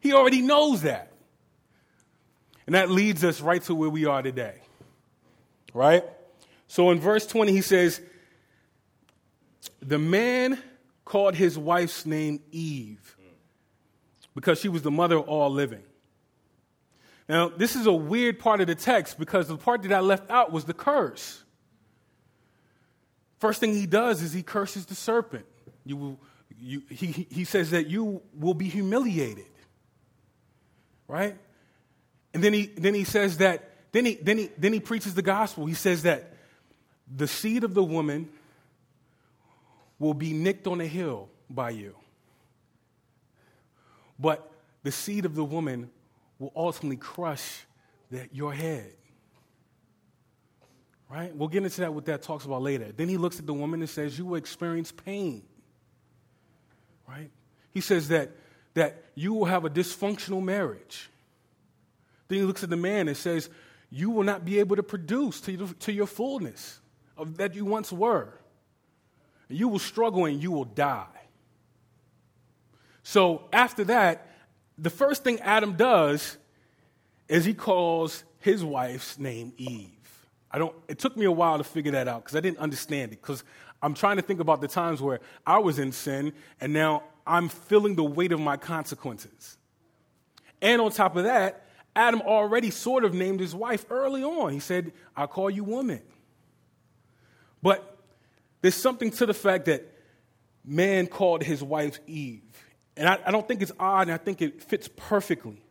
He 0.00 0.12
already 0.12 0.42
knows 0.42 0.82
that. 0.82 1.12
And 2.66 2.74
that 2.74 2.90
leads 2.90 3.24
us 3.24 3.40
right 3.40 3.62
to 3.62 3.74
where 3.74 3.90
we 3.90 4.06
are 4.06 4.22
today. 4.22 4.60
Right? 5.72 6.04
So 6.66 6.90
in 6.90 7.00
verse 7.00 7.26
20, 7.26 7.52
he 7.52 7.62
says, 7.62 8.00
The 9.80 9.98
man 9.98 10.60
called 11.04 11.34
his 11.34 11.56
wife's 11.56 12.04
name 12.04 12.40
Eve 12.50 13.16
because 14.34 14.60
she 14.60 14.68
was 14.68 14.82
the 14.82 14.90
mother 14.90 15.16
of 15.16 15.28
all 15.28 15.50
living. 15.50 15.82
Now, 17.28 17.48
this 17.48 17.74
is 17.74 17.86
a 17.86 17.92
weird 17.92 18.38
part 18.38 18.60
of 18.60 18.66
the 18.66 18.74
text 18.74 19.18
because 19.18 19.48
the 19.48 19.56
part 19.56 19.82
that 19.82 19.92
I 19.92 20.00
left 20.00 20.30
out 20.30 20.52
was 20.52 20.64
the 20.64 20.74
curse. 20.74 21.42
First 23.38 23.60
thing 23.60 23.74
he 23.74 23.86
does 23.86 24.22
is 24.22 24.32
he 24.32 24.42
curses 24.42 24.86
the 24.86 24.94
serpent. 24.94 25.46
You 25.84 25.96
will, 25.96 26.20
you, 26.58 26.82
he, 26.88 27.26
he 27.30 27.44
says 27.44 27.70
that 27.70 27.88
you 27.88 28.22
will 28.34 28.54
be 28.54 28.68
humiliated. 28.68 29.46
Right? 31.08 31.36
And 32.36 32.44
then 32.44 32.52
he, 32.52 32.66
then 32.66 32.92
he 32.92 33.04
says 33.04 33.38
that, 33.38 33.70
then 33.92 34.04
he, 34.04 34.16
then, 34.16 34.36
he, 34.36 34.50
then 34.58 34.74
he 34.74 34.78
preaches 34.78 35.14
the 35.14 35.22
gospel. 35.22 35.64
He 35.64 35.72
says 35.72 36.02
that 36.02 36.34
the 37.10 37.26
seed 37.26 37.64
of 37.64 37.72
the 37.72 37.82
woman 37.82 38.28
will 39.98 40.12
be 40.12 40.34
nicked 40.34 40.66
on 40.66 40.82
a 40.82 40.86
hill 40.86 41.30
by 41.48 41.70
you. 41.70 41.96
But 44.18 44.52
the 44.82 44.92
seed 44.92 45.24
of 45.24 45.34
the 45.34 45.44
woman 45.44 45.88
will 46.38 46.52
ultimately 46.54 46.98
crush 46.98 47.64
that, 48.10 48.34
your 48.34 48.52
head. 48.52 48.92
Right? 51.08 51.34
We'll 51.34 51.48
get 51.48 51.64
into 51.64 51.80
that, 51.80 51.94
what 51.94 52.04
that 52.04 52.20
talks 52.20 52.44
about 52.44 52.60
later. 52.60 52.92
Then 52.94 53.08
he 53.08 53.16
looks 53.16 53.38
at 53.38 53.46
the 53.46 53.54
woman 53.54 53.80
and 53.80 53.88
says, 53.88 54.18
You 54.18 54.26
will 54.26 54.36
experience 54.36 54.92
pain. 54.92 55.42
Right? 57.08 57.30
He 57.72 57.80
says 57.80 58.08
that, 58.08 58.32
that 58.74 59.04
you 59.14 59.32
will 59.32 59.46
have 59.46 59.64
a 59.64 59.70
dysfunctional 59.70 60.42
marriage. 60.42 61.08
Then 62.28 62.38
he 62.38 62.44
looks 62.44 62.62
at 62.62 62.70
the 62.70 62.76
man 62.76 63.08
and 63.08 63.16
says, 63.16 63.48
You 63.90 64.10
will 64.10 64.24
not 64.24 64.44
be 64.44 64.58
able 64.58 64.76
to 64.76 64.82
produce 64.82 65.40
to 65.42 65.68
to 65.80 65.92
your 65.92 66.06
fullness 66.06 66.80
of, 67.16 67.36
that 67.38 67.54
you 67.54 67.64
once 67.64 67.92
were. 67.92 68.32
You 69.48 69.68
will 69.68 69.78
struggle 69.78 70.24
and 70.24 70.42
you 70.42 70.50
will 70.50 70.64
die. 70.64 71.06
So 73.02 73.44
after 73.52 73.84
that, 73.84 74.26
the 74.76 74.90
first 74.90 75.22
thing 75.22 75.40
Adam 75.40 75.74
does 75.74 76.36
is 77.28 77.44
he 77.44 77.54
calls 77.54 78.24
his 78.40 78.64
wife's 78.64 79.18
name 79.18 79.52
Eve. 79.56 79.90
I 80.50 80.58
don't, 80.58 80.74
it 80.88 80.98
took 80.98 81.16
me 81.16 81.24
a 81.24 81.30
while 81.30 81.58
to 81.58 81.64
figure 81.64 81.92
that 81.92 82.08
out 82.08 82.24
because 82.24 82.36
I 82.36 82.40
didn't 82.40 82.58
understand 82.58 83.12
it. 83.12 83.20
Because 83.20 83.44
I'm 83.82 83.94
trying 83.94 84.16
to 84.16 84.22
think 84.22 84.40
about 84.40 84.60
the 84.60 84.68
times 84.68 85.00
where 85.00 85.20
I 85.46 85.58
was 85.58 85.78
in 85.78 85.92
sin 85.92 86.32
and 86.60 86.72
now 86.72 87.02
I'm 87.26 87.48
feeling 87.48 87.94
the 87.94 88.04
weight 88.04 88.32
of 88.32 88.40
my 88.40 88.56
consequences. 88.56 89.58
And 90.62 90.80
on 90.80 90.90
top 90.90 91.16
of 91.16 91.24
that, 91.24 91.65
Adam 91.96 92.20
already 92.20 92.70
sort 92.70 93.04
of 93.04 93.14
named 93.14 93.40
his 93.40 93.54
wife 93.54 93.86
early 93.88 94.22
on. 94.22 94.52
He 94.52 94.60
said, 94.60 94.92
I'll 95.16 95.26
call 95.26 95.48
you 95.48 95.64
woman. 95.64 96.02
But 97.62 97.96
there's 98.60 98.74
something 98.74 99.10
to 99.12 99.26
the 99.26 99.34
fact 99.34 99.64
that 99.64 99.90
man 100.62 101.06
called 101.06 101.42
his 101.42 101.62
wife 101.62 101.98
Eve. 102.06 102.42
And 102.98 103.08
I, 103.08 103.18
I, 103.26 103.30
don't 103.30 103.48
think 103.48 103.62
it's 103.62 103.72
odd, 103.80 104.08
and 104.08 104.12
I 104.12 104.18
think 104.18 104.42
it 104.42 104.62
fits 104.62 104.88
perfectly. 104.94 105.62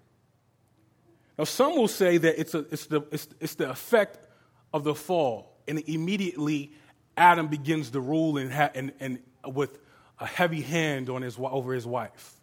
Now, 1.37 1.43
some 1.43 1.75
will 1.75 1.87
say 1.87 2.17
that 2.17 2.39
it's, 2.39 2.55
a, 2.55 2.59
it's, 2.71 2.87
the, 2.87 3.01
it's, 3.11 3.27
it's 3.39 3.55
the 3.55 3.69
effect 3.69 4.27
of 4.73 4.83
the 4.83 4.95
fall, 4.95 5.57
and 5.67 5.79
immediately 5.87 6.71
Adam 7.17 7.47
begins 7.47 7.91
to 7.91 7.99
rule 7.99 8.37
and, 8.37 8.51
ha- 8.51 8.71
and, 8.73 8.91
and 8.99 9.19
with 9.45 9.77
a 10.19 10.25
heavy 10.25 10.61
hand 10.61 11.09
on 11.09 11.21
his, 11.21 11.37
over 11.39 11.73
his 11.73 11.85
wife. 11.85 12.33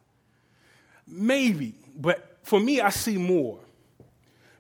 Maybe, 1.07 1.75
but 1.97 2.39
for 2.43 2.61
me, 2.61 2.81
I 2.81 2.91
see 2.91 3.17
more. 3.17 3.61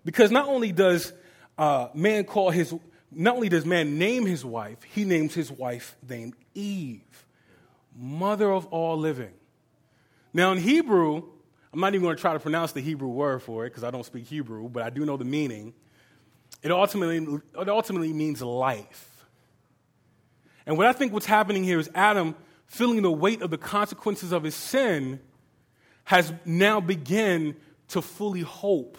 Because 0.04 0.30
not 0.30 0.48
only 0.48 0.72
does 0.72 1.12
uh, 1.58 1.88
man 1.94 2.24
call 2.24 2.50
his, 2.50 2.74
not 3.10 3.36
only 3.36 3.48
does 3.48 3.64
man 3.64 3.98
name 3.98 4.26
his 4.26 4.44
wife, 4.44 4.82
he 4.82 5.04
names 5.04 5.34
his 5.34 5.50
wife 5.50 5.96
named 6.08 6.34
Eve, 6.54 7.26
mother 7.96 8.50
of 8.50 8.66
all 8.66 8.96
living. 8.96 9.32
Now, 10.34 10.52
in 10.52 10.58
Hebrew, 10.58 11.22
I'm 11.72 11.80
not 11.80 11.94
even 11.94 12.02
going 12.02 12.16
to 12.16 12.20
try 12.20 12.32
to 12.32 12.40
pronounce 12.40 12.72
the 12.72 12.80
Hebrew 12.80 13.08
word 13.08 13.42
for 13.42 13.64
it 13.64 13.70
because 13.70 13.84
I 13.84 13.90
don't 13.90 14.04
speak 14.04 14.26
Hebrew, 14.26 14.68
but 14.68 14.82
I 14.82 14.90
do 14.90 15.04
know 15.04 15.16
the 15.16 15.24
meaning. 15.24 15.74
It 16.62 16.70
ultimately, 16.70 17.40
it 17.58 17.68
ultimately 17.68 18.12
means 18.12 18.42
life. 18.42 19.08
And 20.66 20.76
what 20.76 20.86
I 20.86 20.92
think 20.92 21.12
what's 21.12 21.26
happening 21.26 21.64
here 21.64 21.78
is 21.78 21.90
Adam, 21.94 22.34
feeling 22.66 23.02
the 23.02 23.10
weight 23.10 23.42
of 23.42 23.50
the 23.50 23.58
consequences 23.58 24.32
of 24.32 24.42
his 24.42 24.54
sin, 24.54 25.20
has 26.04 26.32
now 26.44 26.80
begun 26.80 27.56
to 27.88 28.02
fully 28.02 28.42
hope 28.42 28.98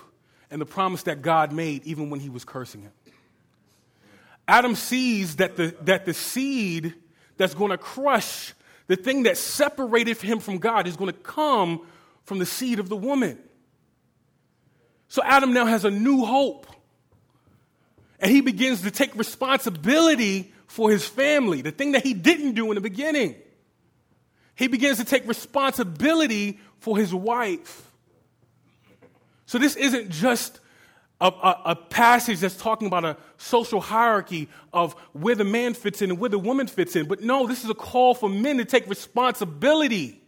in 0.53 0.59
the 0.59 0.65
promise 0.65 1.03
that 1.03 1.21
God 1.21 1.51
made 1.51 1.83
even 1.83 2.09
when 2.09 2.19
he 2.19 2.29
was 2.29 2.45
cursing 2.45 2.83
him. 2.83 2.91
Adam 4.47 4.75
sees 4.75 5.37
that 5.37 5.55
the, 5.57 5.75
that 5.81 6.05
the 6.05 6.13
seed 6.13 6.93
that's 7.37 7.53
going 7.53 7.71
to 7.71 7.77
crush 7.77 8.53
the 8.87 8.95
thing 8.95 9.23
that 9.23 9.37
separated 9.37 10.17
him 10.21 10.39
from 10.39 10.57
God 10.57 10.87
is 10.87 10.97
going 10.97 11.11
to 11.11 11.17
come 11.17 11.87
from 12.25 12.39
the 12.39 12.45
seed 12.45 12.79
of 12.79 12.89
the 12.89 12.95
woman. 12.95 13.39
So 15.07 15.21
Adam 15.23 15.53
now 15.53 15.65
has 15.65 15.85
a 15.85 15.91
new 15.91 16.25
hope. 16.25 16.67
And 18.19 18.31
he 18.31 18.41
begins 18.41 18.81
to 18.81 18.91
take 18.91 19.15
responsibility 19.15 20.53
for 20.67 20.89
his 20.89 21.05
family, 21.05 21.61
the 21.61 21.71
thing 21.71 21.91
that 21.91 22.03
he 22.03 22.13
didn't 22.13 22.53
do 22.53 22.71
in 22.71 22.75
the 22.75 22.81
beginning. 22.81 23.35
He 24.55 24.67
begins 24.67 24.97
to 24.97 25.05
take 25.05 25.27
responsibility 25.27 26.59
for 26.79 26.97
his 26.97 27.13
wife. 27.13 27.89
So 29.53 29.59
this 29.59 29.75
isn't 29.75 30.09
just 30.09 30.59
a, 31.21 31.27
a, 31.27 31.61
a, 31.65 31.75
passage 31.75 32.39
that's 32.39 32.57
talking 32.57 32.87
about 32.87 33.05
a 33.05 33.17
social 33.37 33.79
hierarchy 33.79 34.49
of 34.73 34.93
where 35.11 35.35
the 35.35 35.43
man 35.43 35.75
fits 35.75 36.01
in 36.01 36.09
and 36.09 36.19
where 36.19 36.31
the 36.31 36.39
woman 36.39 36.65
fits 36.65 36.95
in. 36.95 37.07
But 37.07 37.21
no, 37.21 37.45
this 37.45 37.63
is 37.63 37.69
a 37.69 37.75
call 37.75 38.15
for 38.15 38.27
men 38.27 38.57
to 38.57 38.65
take 38.65 38.89
responsibility 38.89 40.19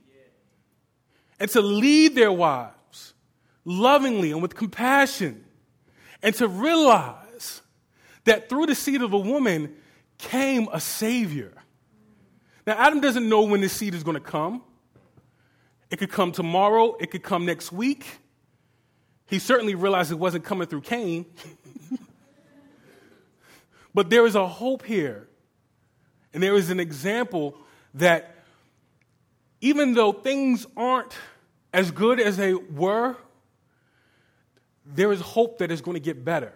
and 1.39 1.49
to 1.49 1.61
lead 1.61 2.13
their 2.13 2.31
wives 2.31 3.15
lovingly 3.63 4.31
and 4.31 4.43
with 4.43 4.53
compassion 4.53 5.43
and 6.21 6.35
to 6.35 6.47
realize 6.47 7.63
that 8.25 8.47
through 8.47 8.67
the 8.67 8.75
seed 8.75 9.01
of 9.01 9.13
a 9.13 9.17
woman 9.17 9.75
came 10.19 10.69
a 10.71 10.79
Savior. 10.79 11.51
Now, 12.67 12.75
Adam 12.77 13.01
doesn't 13.01 13.27
know 13.27 13.41
when 13.41 13.61
this 13.61 13.73
seed 13.73 13.95
is 13.95 14.03
going 14.03 14.17
to 14.17 14.23
come. 14.23 14.61
It 15.89 15.97
could 15.97 16.11
come 16.11 16.31
tomorrow, 16.31 16.95
it 16.99 17.09
could 17.09 17.23
come 17.23 17.47
next 17.47 17.71
week. 17.71 18.05
He 19.27 19.39
certainly 19.39 19.75
realized 19.75 20.11
it 20.11 20.19
wasn't 20.19 20.43
coming 20.43 20.67
through 20.67 20.81
Cain. 20.81 21.25
but 23.93 24.09
there 24.09 24.25
is 24.25 24.35
a 24.35 24.47
hope 24.47 24.83
here. 24.83 25.27
And 26.33 26.43
there 26.43 26.55
is 26.55 26.69
an 26.69 26.79
example 26.79 27.55
that 27.95 28.35
even 29.61 29.93
though 29.93 30.11
things 30.11 30.67
aren't 30.75 31.13
as 31.73 31.91
good 31.91 32.19
as 32.19 32.37
they 32.37 32.53
were, 32.53 33.15
there 34.85 35.11
is 35.11 35.21
hope 35.21 35.57
that 35.59 35.71
it's 35.71 35.81
going 35.81 35.95
to 35.95 36.01
get 36.01 36.23
better. 36.23 36.53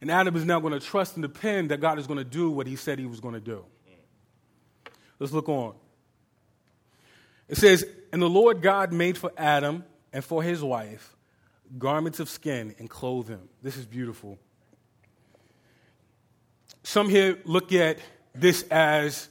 And 0.00 0.10
Adam 0.10 0.36
is 0.36 0.44
now 0.44 0.60
going 0.60 0.72
to 0.72 0.80
trust 0.80 1.16
and 1.16 1.22
depend 1.22 1.70
that 1.70 1.80
God 1.80 1.98
is 1.98 2.06
going 2.06 2.18
to 2.18 2.24
do 2.24 2.50
what 2.50 2.66
he 2.66 2.76
said 2.76 2.98
he 2.98 3.06
was 3.06 3.20
going 3.20 3.34
to 3.34 3.40
do. 3.40 3.64
Let's 5.18 5.32
look 5.32 5.48
on. 5.48 5.74
It 7.48 7.56
says, 7.56 7.84
And 8.12 8.20
the 8.20 8.28
Lord 8.28 8.62
God 8.62 8.92
made 8.92 9.16
for 9.16 9.32
Adam 9.36 9.84
and 10.14 10.24
for 10.24 10.42
his 10.42 10.62
wife 10.62 11.14
garments 11.76 12.20
of 12.20 12.30
skin 12.30 12.74
and 12.78 12.88
clothe 12.88 13.26
them. 13.26 13.48
This 13.62 13.76
is 13.76 13.84
beautiful. 13.84 14.38
Some 16.84 17.08
here 17.08 17.38
look 17.44 17.72
at 17.72 17.98
this 18.34 18.62
as 18.70 19.28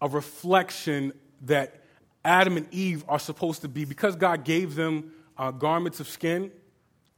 a 0.00 0.08
reflection 0.08 1.12
that 1.42 1.84
Adam 2.24 2.56
and 2.56 2.66
Eve 2.72 3.04
are 3.08 3.18
supposed 3.18 3.62
to 3.62 3.68
be, 3.68 3.84
because 3.84 4.16
God 4.16 4.44
gave 4.44 4.74
them 4.74 5.12
uh, 5.38 5.50
garments 5.50 6.00
of 6.00 6.08
skin, 6.08 6.50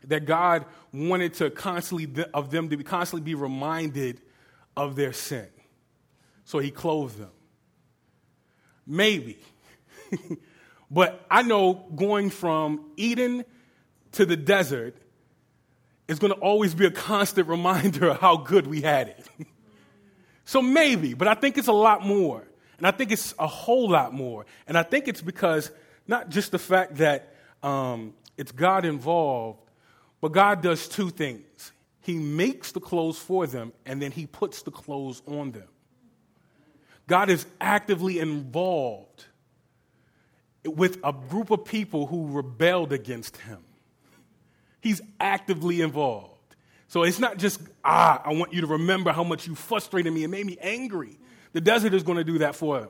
that 0.05 0.27
God 0.27 0.67
wanted 0.93 1.35
to 1.35 1.51
constantly, 1.51 2.27
of 2.35 2.51
them 2.51 2.69
to 2.69 2.77
be, 2.77 2.85
constantly 2.85 3.25
be 3.25 3.35
reminded 3.35 4.21
of 4.77 4.97
their 4.97 5.13
sin. 5.13 5.47
So 6.45 6.59
he 6.59 6.71
clothed 6.71 7.19
them. 7.19 7.31
Maybe. 8.87 9.39
But 10.93 11.25
I 11.31 11.41
know 11.41 11.87
going 11.97 12.29
from 12.29 12.93
Eden 12.97 13.47
to 14.13 14.27
the 14.27 14.37
desert 14.37 14.95
is 16.07 16.19
going 16.19 16.35
to 16.35 16.39
always 16.39 16.75
be 16.75 16.85
a 16.85 16.91
constant 16.91 17.49
reminder 17.49 18.11
of 18.11 18.21
how 18.21 18.37
good 18.37 18.67
we 18.67 18.83
had 18.83 19.09
it. 19.09 19.27
so 20.45 20.61
maybe, 20.61 21.15
but 21.15 21.27
I 21.27 21.35
think 21.35 21.57
it's 21.57 21.69
a 21.69 21.73
lot 21.73 22.05
more. 22.05 22.47
And 22.77 22.87
I 22.87 22.91
think 22.91 23.11
it's 23.11 23.35
a 23.39 23.47
whole 23.47 23.89
lot 23.89 24.13
more. 24.13 24.45
And 24.67 24.77
I 24.77 24.83
think 24.83 25.09
it's 25.09 25.23
because 25.23 25.71
not 26.07 26.29
just 26.29 26.51
the 26.51 26.59
fact 26.59 26.97
that 26.97 27.35
um, 27.63 28.13
it's 28.37 28.53
God 28.53 28.85
involved, 28.85 29.61
but 30.21 30.33
God 30.33 30.63
does 30.63 30.89
two 30.89 31.09
things. 31.09 31.73
He 32.01 32.19
makes 32.19 32.73
the 32.73 32.81
clothes 32.81 33.19
for 33.19 33.47
them, 33.47 33.73
and 33.87 34.03
then 34.03 34.11
He 34.11 34.27
puts 34.27 34.63
the 34.63 34.73
clothes 34.73 35.23
on 35.27 35.53
them. 35.53 35.69
God 37.07 37.31
is 37.31 37.47
actively 37.61 38.19
involved 38.19 39.27
with 40.65 40.99
a 41.05 41.13
group 41.13 41.51
of 41.51 41.65
people 41.65 42.07
who 42.07 42.29
rebelled 42.33 42.93
against 42.93 43.37
him. 43.39 43.59
He's 44.81 45.01
actively 45.21 45.81
involved. 45.81 46.29
So 46.89 47.05
it's 47.05 47.19
not 47.19 47.39
just, 47.39 47.61
ah, 47.85 48.21
I 48.25 48.35
want 48.35 48.53
you 48.53 48.61
to 48.61 48.67
remember 48.67 49.13
how 49.13 49.25
much 49.25 49.47
you 49.47 49.55
frustrated 49.55 50.13
me 50.13 50.25
and 50.25 50.31
made 50.31 50.45
me 50.45 50.59
angry. 50.61 51.19
The 51.53 51.61
desert 51.61 51.95
is 51.95 52.03
going 52.03 52.19
to 52.19 52.25
do 52.25 52.39
that 52.39 52.55
for 52.55 52.81
him. 52.81 52.89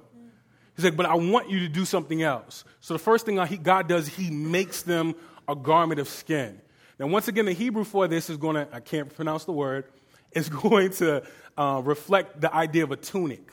He's 0.74 0.84
like, 0.84 0.96
but 0.96 1.06
I 1.06 1.14
want 1.14 1.50
you 1.50 1.60
to 1.60 1.68
do 1.68 1.84
something 1.84 2.22
else. 2.22 2.64
So 2.80 2.94
the 2.94 2.98
first 2.98 3.26
thing 3.26 3.36
God 3.62 3.88
does, 3.88 4.08
he 4.08 4.30
makes 4.30 4.82
them 4.82 5.14
a 5.46 5.54
garment 5.54 6.00
of 6.00 6.08
skin. 6.08 6.60
Now, 6.98 7.06
once 7.08 7.28
again, 7.28 7.44
the 7.44 7.52
Hebrew 7.52 7.84
for 7.84 8.08
this 8.08 8.30
is 8.30 8.36
going 8.36 8.56
to, 8.56 8.68
I 8.72 8.80
can't 8.80 9.14
pronounce 9.14 9.44
the 9.44 9.52
word, 9.52 9.84
is 10.32 10.48
going 10.48 10.90
to 10.92 11.22
uh, 11.58 11.82
reflect 11.84 12.40
the 12.40 12.54
idea 12.54 12.84
of 12.84 12.90
a 12.90 12.96
tunic, 12.96 13.46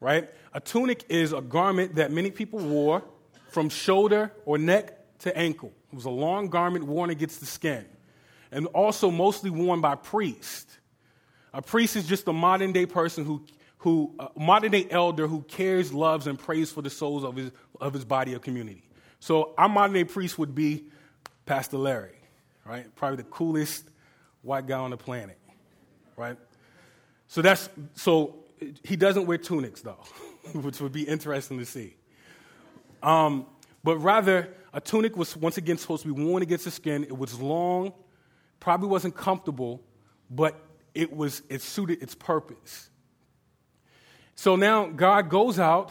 right? 0.00 0.30
A 0.54 0.60
tunic 0.60 1.04
is 1.08 1.32
a 1.32 1.40
garment 1.40 1.96
that 1.96 2.12
many 2.12 2.30
people 2.30 2.60
wore 2.60 3.02
from 3.48 3.68
shoulder 3.68 4.32
or 4.44 4.58
neck 4.58 5.18
to 5.20 5.36
ankle. 5.36 5.72
It 5.92 5.96
was 5.96 6.04
a 6.04 6.10
long 6.10 6.48
garment 6.48 6.84
worn 6.84 7.10
against 7.10 7.40
the 7.40 7.46
skin, 7.46 7.86
and 8.52 8.66
also 8.68 9.10
mostly 9.10 9.50
worn 9.50 9.80
by 9.80 9.94
priests. 9.94 10.78
A 11.52 11.62
priest 11.62 11.96
is 11.96 12.06
just 12.06 12.28
a 12.28 12.32
modern 12.32 12.72
day 12.72 12.86
person 12.86 13.24
who, 13.24 13.44
who 13.78 14.14
a 14.18 14.30
modern 14.38 14.70
day 14.70 14.86
elder 14.90 15.26
who 15.26 15.42
cares, 15.42 15.92
loves, 15.92 16.26
and 16.26 16.38
prays 16.38 16.70
for 16.70 16.82
the 16.82 16.90
souls 16.90 17.24
of 17.24 17.36
his, 17.36 17.50
of 17.80 17.94
his 17.94 18.04
body 18.04 18.34
or 18.34 18.38
community. 18.38 18.84
So 19.20 19.54
our 19.56 19.68
modern 19.68 19.94
day 19.94 20.04
priest 20.04 20.38
would 20.38 20.54
be 20.54 20.84
Pastor 21.46 21.78
Larry, 21.78 22.18
right? 22.64 22.94
Probably 22.94 23.16
the 23.16 23.24
coolest 23.24 23.90
white 24.42 24.66
guy 24.66 24.78
on 24.78 24.90
the 24.90 24.96
planet, 24.96 25.38
right? 26.16 26.36
So 27.26 27.42
that's 27.42 27.68
so 27.94 28.36
he 28.84 28.96
doesn't 28.96 29.26
wear 29.26 29.38
tunics 29.38 29.80
though, 29.80 30.04
which 30.52 30.80
would 30.80 30.92
be 30.92 31.02
interesting 31.02 31.58
to 31.58 31.64
see. 31.64 31.96
Um, 33.02 33.46
but 33.84 33.98
rather, 33.98 34.54
a 34.72 34.80
tunic 34.80 35.16
was 35.16 35.36
once 35.36 35.56
again 35.56 35.78
supposed 35.78 36.02
to 36.02 36.12
be 36.12 36.22
worn 36.22 36.42
against 36.42 36.64
the 36.64 36.70
skin. 36.70 37.04
It 37.04 37.16
was 37.16 37.40
long, 37.40 37.92
probably 38.60 38.88
wasn't 38.88 39.16
comfortable, 39.16 39.82
but 40.30 40.54
it 40.94 41.14
was 41.14 41.42
it 41.48 41.62
suited 41.62 42.02
its 42.02 42.14
purpose. 42.14 42.90
So 44.34 44.56
now 44.56 44.86
God 44.86 45.28
goes 45.28 45.58
out. 45.58 45.90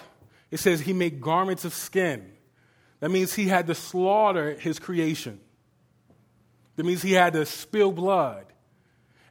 It 0.51 0.59
says 0.59 0.79
he 0.81 0.93
made 0.93 1.19
garments 1.19 1.65
of 1.65 1.73
skin. 1.73 2.31
That 2.99 3.09
means 3.09 3.33
he 3.33 3.47
had 3.47 3.67
to 3.67 3.75
slaughter 3.75 4.53
his 4.55 4.79
creation. 4.79 5.39
That 6.77 6.85
means 6.85 7.01
he 7.01 7.13
had 7.13 7.33
to 7.33 7.45
spill 7.45 7.91
blood. 7.91 8.45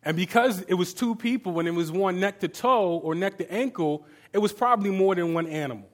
And 0.04 0.16
because 0.16 0.61
it 0.62 0.75
was 0.75 0.95
two 0.95 1.14
people, 1.14 1.52
when 1.52 1.66
it 1.66 1.75
was 1.75 1.90
one 1.90 2.21
neck 2.21 2.40
to 2.40 2.49
toe 2.49 2.99
or 2.99 3.14
neck 3.14 3.38
to 3.38 3.52
ankle, 3.52 4.06
it 4.33 4.38
was 4.38 4.52
probably 4.52 4.90
more 4.90 5.14
than 5.14 5.35
one 5.35 5.47
animal. 5.47 5.88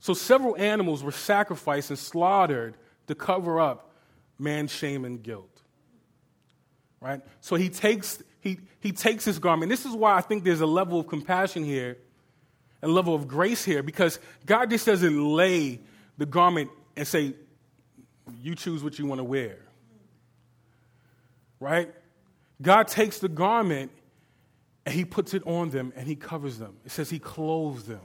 So 0.00 0.14
several 0.14 0.56
animals 0.56 1.04
were 1.04 1.12
sacrificed 1.12 1.90
and 1.90 1.98
slaughtered 1.98 2.74
to 3.06 3.14
cover 3.14 3.60
up 3.60 3.94
man's 4.38 4.72
shame 4.72 5.04
and 5.04 5.22
guilt. 5.22 5.60
Right? 7.00 7.20
So 7.40 7.56
he 7.56 7.68
takes, 7.68 8.22
he, 8.40 8.60
he 8.80 8.92
takes 8.92 9.24
his 9.24 9.38
garment. 9.38 9.70
This 9.70 9.84
is 9.84 9.92
why 9.92 10.16
I 10.16 10.22
think 10.22 10.44
there's 10.44 10.62
a 10.62 10.66
level 10.66 11.00
of 11.00 11.06
compassion 11.06 11.64
here, 11.64 11.98
a 12.82 12.88
level 12.88 13.14
of 13.14 13.28
grace 13.28 13.64
here, 13.64 13.82
because 13.82 14.18
God 14.46 14.70
just 14.70 14.86
doesn't 14.86 15.22
lay 15.22 15.80
the 16.16 16.26
garment 16.26 16.70
and 16.96 17.06
say, 17.06 17.34
you 18.42 18.54
choose 18.54 18.82
what 18.82 18.98
you 18.98 19.06
want 19.06 19.18
to 19.18 19.24
wear. 19.24 19.58
Right? 21.58 21.92
God 22.62 22.88
takes 22.88 23.18
the 23.18 23.28
garment 23.28 23.90
and 24.86 24.94
he 24.94 25.04
puts 25.04 25.34
it 25.34 25.42
on 25.46 25.70
them 25.70 25.92
and 25.94 26.06
he 26.06 26.16
covers 26.16 26.58
them. 26.58 26.76
It 26.86 26.90
says 26.90 27.10
he 27.10 27.18
clothes 27.18 27.84
them. 27.84 28.00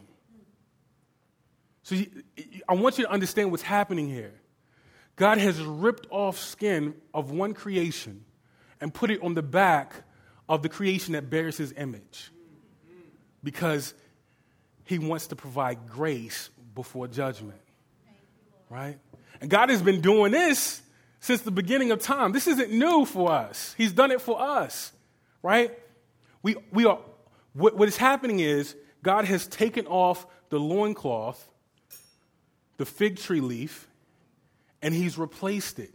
So 1.86 1.96
I 2.68 2.74
want 2.74 2.98
you 2.98 3.04
to 3.04 3.12
understand 3.12 3.52
what's 3.52 3.62
happening 3.62 4.10
here. 4.10 4.34
God 5.18 5.38
has 5.38 5.62
ripped 5.62 6.08
off 6.10 6.40
skin 6.40 6.96
of 7.14 7.30
one 7.30 7.54
creation 7.54 8.26
and 8.82 8.92
put 8.92 9.12
it 9.12 9.22
on 9.22 9.36
the 9.36 9.44
back 9.44 9.94
of 10.50 10.64
the 10.64 10.68
creation 10.68 11.14
that 11.14 11.30
bears 11.30 11.58
his 11.58 11.76
image 11.78 12.32
because 13.44 13.94
he 14.86 14.98
wants 14.98 15.28
to 15.28 15.36
provide 15.36 15.88
grace 15.88 16.50
before 16.74 17.08
judgment. 17.08 17.62
Right? 18.68 18.98
And 19.40 19.48
God 19.48 19.70
has 19.70 19.84
been 19.84 20.02
doing 20.02 20.32
this 20.32 20.82
since 21.20 21.42
the 21.42 21.52
beginning 21.52 21.92
of 21.92 22.00
time. 22.00 22.32
This 22.32 22.48
isn't 22.48 22.72
new 22.72 23.06
for 23.06 23.32
us. 23.32 23.76
He's 23.78 23.94
done 23.94 24.10
it 24.10 24.22
for 24.22 24.42
us. 24.42 24.92
Right? 25.44 25.78
We, 26.42 26.56
we 26.72 26.86
are, 26.86 26.98
what, 27.54 27.78
what 27.78 27.88
is 27.88 27.98
happening 27.98 28.40
is 28.40 28.76
God 29.04 29.26
has 29.26 29.46
taken 29.46 29.86
off 29.86 30.26
the 30.50 30.60
loincloth 30.60 31.48
the 32.78 32.86
fig 32.86 33.18
tree 33.18 33.42
leaf 33.42 33.88
and 34.82 34.94
he's 34.94 35.18
replaced 35.18 35.80
it. 35.80 35.94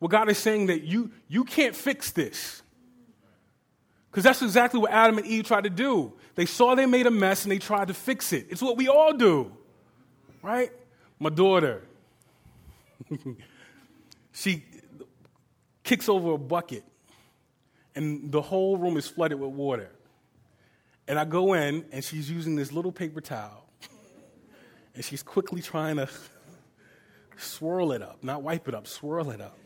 Well, 0.00 0.08
God 0.08 0.28
is 0.28 0.38
saying 0.38 0.66
that 0.66 0.82
you, 0.82 1.10
you 1.28 1.44
can't 1.44 1.74
fix 1.74 2.10
this. 2.10 2.62
Because 4.10 4.24
that's 4.24 4.42
exactly 4.42 4.80
what 4.80 4.90
Adam 4.90 5.18
and 5.18 5.26
Eve 5.26 5.46
tried 5.46 5.64
to 5.64 5.70
do. 5.70 6.14
They 6.34 6.46
saw 6.46 6.74
they 6.74 6.86
made 6.86 7.06
a 7.06 7.10
mess 7.10 7.44
and 7.44 7.52
they 7.52 7.58
tried 7.58 7.88
to 7.88 7.94
fix 7.94 8.32
it. 8.32 8.46
It's 8.50 8.62
what 8.62 8.76
we 8.76 8.88
all 8.88 9.12
do, 9.12 9.52
right? 10.42 10.70
My 11.18 11.30
daughter, 11.30 11.82
she 14.32 14.64
kicks 15.82 16.08
over 16.08 16.32
a 16.32 16.38
bucket 16.38 16.84
and 17.94 18.30
the 18.30 18.42
whole 18.42 18.76
room 18.76 18.96
is 18.96 19.06
flooded 19.08 19.40
with 19.40 19.50
water. 19.50 19.90
And 21.08 21.18
I 21.18 21.24
go 21.24 21.54
in 21.54 21.84
and 21.92 22.02
she's 22.02 22.30
using 22.30 22.56
this 22.56 22.72
little 22.72 22.92
paper 22.92 23.20
towel 23.20 23.65
and 24.96 25.04
she's 25.04 25.22
quickly 25.22 25.60
trying 25.60 25.96
to 25.96 26.08
swirl 27.36 27.92
it 27.92 28.02
up, 28.02 28.24
not 28.24 28.42
wipe 28.42 28.66
it 28.66 28.74
up, 28.74 28.86
swirl 28.86 29.30
it 29.30 29.40
up. 29.40 29.58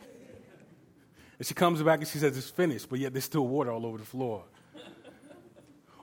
And 1.39 1.47
she 1.47 1.55
comes 1.55 1.83
back 1.83 2.01
and 2.01 2.09
she 2.09 2.19
says 2.19 2.37
it's 2.37 2.51
finished, 2.51 2.91
but 2.91 2.99
yet 2.99 3.15
there's 3.15 3.25
still 3.25 3.47
water 3.47 3.71
all 3.71 3.87
over 3.87 3.97
the 3.97 4.05
floor. 4.05 4.43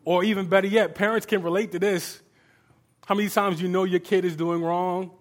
or 0.06 0.24
even 0.24 0.48
better 0.48 0.68
yet, 0.68 0.96
parents 0.96 1.26
can 1.26 1.44
relate 1.44 1.74
to 1.74 1.80
this. 1.80 2.22
How 3.06 3.16
many 3.16 3.30
times 3.30 3.62
you 3.62 3.68
know 3.68 3.84
your 3.84 4.00
kid 4.00 4.26
is 4.26 4.36
doing 4.36 4.62
wrong 4.64 5.12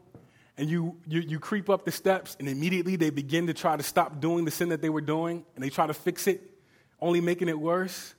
and 0.57 0.71
you, 0.71 0.97
you, 1.07 1.21
you 1.21 1.39
creep 1.39 1.69
up 1.69 1.85
the 1.85 1.93
steps 1.93 2.37
and 2.39 2.49
immediately 2.49 2.97
they 2.97 3.11
begin 3.11 3.49
to 3.49 3.55
try 3.55 3.77
to 3.77 3.83
stop 3.83 4.21
doing 4.21 4.45
the 4.45 4.51
sin 4.51 4.71
that 4.71 4.81
they 4.81 4.89
were 4.89 5.01
doing 5.01 5.45
and 5.57 5.65
they 5.65 5.69
try 5.69 5.87
to 5.87 5.95
fix 5.95 6.29
it, 6.29 6.41
only 7.01 7.21
making 7.21 7.49
it 7.49 7.59
worse? 7.59 8.15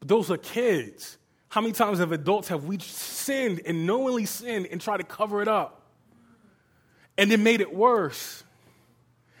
But 0.00 0.08
those 0.08 0.30
are 0.32 0.36
kids. 0.36 1.16
How 1.54 1.60
many 1.60 1.72
times 1.72 2.00
have 2.00 2.10
adults 2.10 2.48
have 2.48 2.64
we 2.64 2.80
sinned 2.80 3.60
and 3.64 3.86
knowingly 3.86 4.26
sinned 4.26 4.66
and 4.72 4.80
tried 4.80 4.96
to 4.96 5.04
cover 5.04 5.40
it 5.40 5.46
up? 5.46 5.82
And 7.16 7.30
then 7.30 7.44
made 7.44 7.60
it 7.60 7.72
worse. 7.72 8.42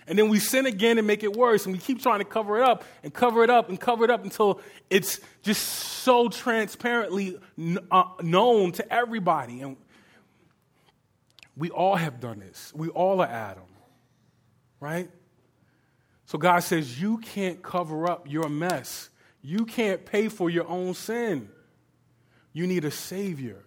And 0.06 0.16
then 0.16 0.28
we 0.28 0.38
sin 0.38 0.64
again 0.64 0.96
and 0.98 1.08
make 1.08 1.24
it 1.24 1.36
worse. 1.36 1.66
And 1.66 1.74
we 1.74 1.80
keep 1.80 2.00
trying 2.00 2.20
to 2.20 2.24
cover 2.24 2.56
it 2.56 2.62
up 2.62 2.84
and 3.02 3.12
cover 3.12 3.42
it 3.42 3.50
up 3.50 3.68
and 3.68 3.80
cover 3.80 4.04
it 4.04 4.10
up 4.10 4.22
until 4.22 4.60
it's 4.90 5.18
just 5.42 5.60
so 5.64 6.28
transparently 6.28 7.36
uh, 7.90 8.04
known 8.22 8.70
to 8.70 8.92
everybody. 8.92 9.60
And 9.62 9.76
we 11.56 11.70
all 11.70 11.96
have 11.96 12.20
done 12.20 12.38
this. 12.38 12.72
We 12.76 12.90
all 12.90 13.22
are 13.22 13.26
Adam, 13.26 13.64
right? 14.78 15.10
So 16.26 16.38
God 16.38 16.60
says, 16.60 17.00
You 17.00 17.18
can't 17.18 17.60
cover 17.60 18.08
up 18.08 18.30
your 18.30 18.48
mess. 18.48 19.08
You 19.42 19.66
can't 19.66 20.06
pay 20.06 20.28
for 20.28 20.48
your 20.48 20.68
own 20.68 20.94
sin. 20.94 21.48
You 22.54 22.66
need 22.66 22.86
a 22.86 22.90
savior. 22.90 23.62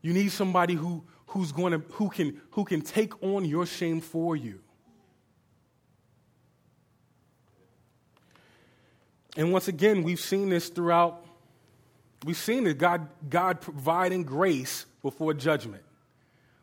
You 0.00 0.14
need 0.14 0.32
somebody 0.32 0.74
who, 0.74 1.04
who's 1.26 1.52
going 1.52 1.72
to, 1.72 1.78
who, 1.90 2.08
can, 2.08 2.40
who 2.52 2.64
can 2.64 2.80
take 2.80 3.22
on 3.22 3.44
your 3.44 3.66
shame 3.66 4.00
for 4.00 4.34
you. 4.34 4.60
And 9.36 9.52
once 9.52 9.68
again, 9.68 10.02
we've 10.02 10.20
seen 10.20 10.48
this 10.50 10.68
throughout, 10.68 11.24
we've 12.24 12.36
seen 12.36 12.66
it, 12.66 12.78
God, 12.78 13.08
God 13.28 13.60
providing 13.60 14.24
grace 14.24 14.86
before 15.02 15.34
judgment. 15.34 15.82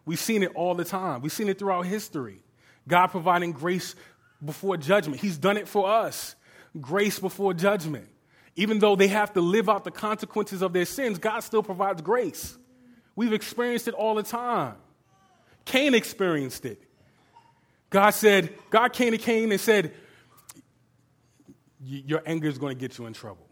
We've 0.05 0.19
seen 0.19 0.43
it 0.43 0.51
all 0.55 0.75
the 0.75 0.85
time. 0.85 1.21
We've 1.21 1.31
seen 1.31 1.49
it 1.49 1.59
throughout 1.59 1.85
history. 1.85 2.41
God 2.87 3.07
providing 3.07 3.51
grace 3.51 3.95
before 4.43 4.77
judgment. 4.77 5.21
He's 5.21 5.37
done 5.37 5.57
it 5.57 5.67
for 5.67 5.89
us. 5.89 6.35
Grace 6.79 7.19
before 7.19 7.53
judgment. 7.53 8.07
Even 8.59 8.79
though 8.79 8.97
they 8.97 9.07
have 9.07 9.31
to 9.35 9.41
live 9.41 9.69
out 9.69 9.85
the 9.85 9.91
consequences 9.91 10.61
of 10.61 10.73
their 10.73 10.83
sins, 10.83 11.17
God 11.17 11.39
still 11.39 11.63
provides 11.63 12.01
grace. 12.01 12.57
We've 13.15 13.31
experienced 13.31 13.87
it 13.87 13.93
all 13.93 14.15
the 14.15 14.23
time. 14.23 14.75
Cain 15.63 15.93
experienced 15.93 16.65
it. 16.65 16.83
God 17.89 18.09
said, 18.09 18.53
God 18.69 18.91
came 18.91 19.11
to 19.13 19.17
Cain 19.17 19.53
and 19.53 19.61
said, 19.61 19.93
Your 21.81 22.21
anger 22.25 22.49
is 22.49 22.57
going 22.57 22.75
to 22.75 22.79
get 22.79 22.97
you 22.97 23.05
in 23.05 23.13
trouble. 23.13 23.47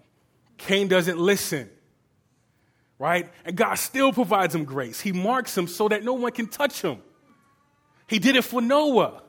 Cain 0.58 0.90
doesn't 0.90 1.18
listen, 1.18 1.70
right? 3.00 3.32
And 3.46 3.56
God 3.56 3.76
still 3.76 4.12
provides 4.12 4.54
him 4.54 4.66
grace. 4.66 5.00
He 5.00 5.14
marks 5.14 5.58
him 5.58 5.68
so 5.70 5.88
that 5.88 6.04
no 6.04 6.16
one 6.16 6.34
can 6.34 6.48
touch 6.48 6.82
him. 6.82 7.02
He 8.08 8.20
did 8.20 8.36
it 8.36 8.44
for 8.44 8.62
Noah, 8.62 9.22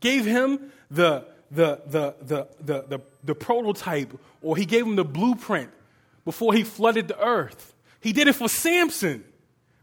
gave 0.00 0.26
him 0.26 0.70
the 0.90 1.26
the, 1.50 1.80
the, 1.86 2.14
the, 2.22 2.48
the, 2.60 3.00
the, 3.22 3.34
prototype 3.34 4.18
or 4.42 4.56
he 4.56 4.64
gave 4.64 4.86
him 4.86 4.96
the 4.96 5.04
blueprint 5.04 5.70
before 6.24 6.52
he 6.52 6.64
flooded 6.64 7.08
the 7.08 7.20
earth. 7.20 7.74
He 8.00 8.12
did 8.12 8.28
it 8.28 8.34
for 8.34 8.48
Samson, 8.48 9.24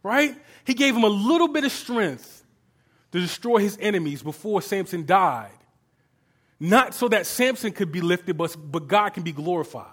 right? 0.04 0.36
He 0.66 0.74
gave 0.74 0.96
him 0.96 1.04
a 1.04 1.10
little 1.10 1.48
bit 1.48 1.64
of 1.64 1.72
strength 1.72 2.44
to 3.12 3.20
destroy 3.20 3.58
his 3.58 3.78
enemies 3.82 4.24
before 4.24 4.62
Samson 4.62 5.06
died. 5.06 5.52
not 6.60 6.94
so 6.94 7.08
that 7.10 7.26
Samson 7.26 7.72
could 7.72 7.92
be 7.92 8.02
lifted, 8.02 8.38
but, 8.38 8.56
but 8.72 8.88
God 8.88 9.10
can 9.10 9.24
be 9.24 9.32
glorified. 9.32 9.88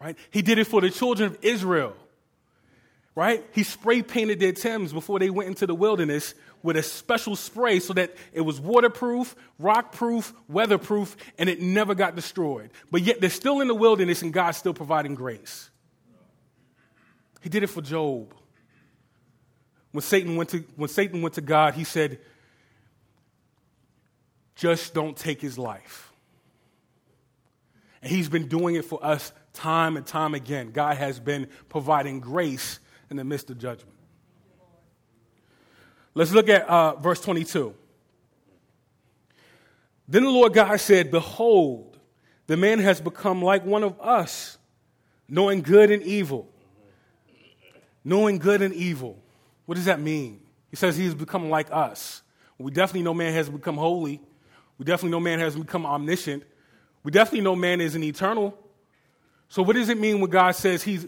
Right? 0.00 0.18
He 0.30 0.42
did 0.42 0.58
it 0.58 0.66
for 0.66 0.80
the 0.80 0.90
children 0.90 1.30
of 1.30 1.38
Israel. 1.42 1.96
Right? 3.14 3.44
He 3.52 3.62
spray 3.62 4.02
painted 4.02 4.40
their 4.40 4.52
Timbs 4.52 4.92
before 4.92 5.18
they 5.18 5.30
went 5.30 5.48
into 5.48 5.66
the 5.66 5.74
wilderness 5.74 6.34
with 6.64 6.78
a 6.78 6.82
special 6.82 7.36
spray 7.36 7.78
so 7.78 7.92
that 7.92 8.16
it 8.32 8.40
was 8.40 8.58
waterproof, 8.58 9.36
rockproof, 9.60 10.32
weatherproof, 10.48 11.14
and 11.38 11.50
it 11.50 11.60
never 11.60 11.94
got 11.94 12.16
destroyed. 12.16 12.70
But 12.90 13.02
yet 13.02 13.20
they're 13.20 13.28
still 13.28 13.60
in 13.60 13.68
the 13.68 13.74
wilderness 13.74 14.22
and 14.22 14.32
God's 14.32 14.56
still 14.56 14.72
providing 14.72 15.14
grace. 15.14 15.68
He 17.42 17.50
did 17.50 17.62
it 17.62 17.66
for 17.66 17.82
Job. 17.82 18.32
When 19.92 20.00
Satan 20.00 20.36
went 20.36 20.48
to, 20.50 20.64
when 20.76 20.88
Satan 20.88 21.20
went 21.20 21.34
to 21.34 21.42
God, 21.42 21.74
he 21.74 21.84
said, 21.84 22.18
just 24.54 24.94
don't 24.94 25.16
take 25.16 25.42
his 25.42 25.58
life. 25.58 26.10
And 28.00 28.10
he's 28.10 28.30
been 28.30 28.48
doing 28.48 28.76
it 28.76 28.86
for 28.86 29.04
us 29.04 29.32
time 29.52 29.98
and 29.98 30.06
time 30.06 30.34
again. 30.34 30.70
God 30.70 30.96
has 30.96 31.20
been 31.20 31.46
providing 31.68 32.20
grace 32.20 32.80
in 33.10 33.18
the 33.18 33.24
midst 33.24 33.50
of 33.50 33.58
judgment. 33.58 33.98
Let's 36.14 36.32
look 36.32 36.48
at 36.48 36.68
uh, 36.68 36.96
verse 36.96 37.20
22. 37.20 37.74
Then 40.06 40.24
the 40.24 40.30
Lord 40.30 40.52
God 40.52 40.76
said, 40.78 41.10
Behold, 41.10 41.98
the 42.46 42.56
man 42.56 42.78
has 42.78 43.00
become 43.00 43.42
like 43.42 43.64
one 43.64 43.82
of 43.82 44.00
us, 44.00 44.58
knowing 45.28 45.62
good 45.62 45.90
and 45.90 46.02
evil. 46.02 46.48
Knowing 48.04 48.38
good 48.38 48.62
and 48.62 48.74
evil. 48.74 49.18
What 49.66 49.76
does 49.76 49.86
that 49.86 50.00
mean? 50.00 50.40
He 50.70 50.76
says 50.76 50.96
he 50.96 51.04
has 51.04 51.14
become 51.14 51.48
like 51.48 51.68
us. 51.70 52.22
We 52.58 52.70
definitely 52.70 53.02
know 53.02 53.14
man 53.14 53.32
has 53.32 53.48
become 53.48 53.76
holy. 53.76 54.20
We 54.78 54.84
definitely 54.84 55.10
know 55.10 55.20
man 55.20 55.38
has 55.40 55.56
become 55.56 55.86
omniscient. 55.86 56.44
We 57.02 57.10
definitely 57.10 57.40
know 57.40 57.56
man 57.56 57.80
is 57.80 57.94
an 57.94 58.02
eternal. 58.02 58.58
So, 59.48 59.62
what 59.62 59.76
does 59.76 59.88
it 59.88 59.98
mean 59.98 60.20
when 60.20 60.30
God 60.30 60.52
says 60.52 60.82
he's, 60.82 61.06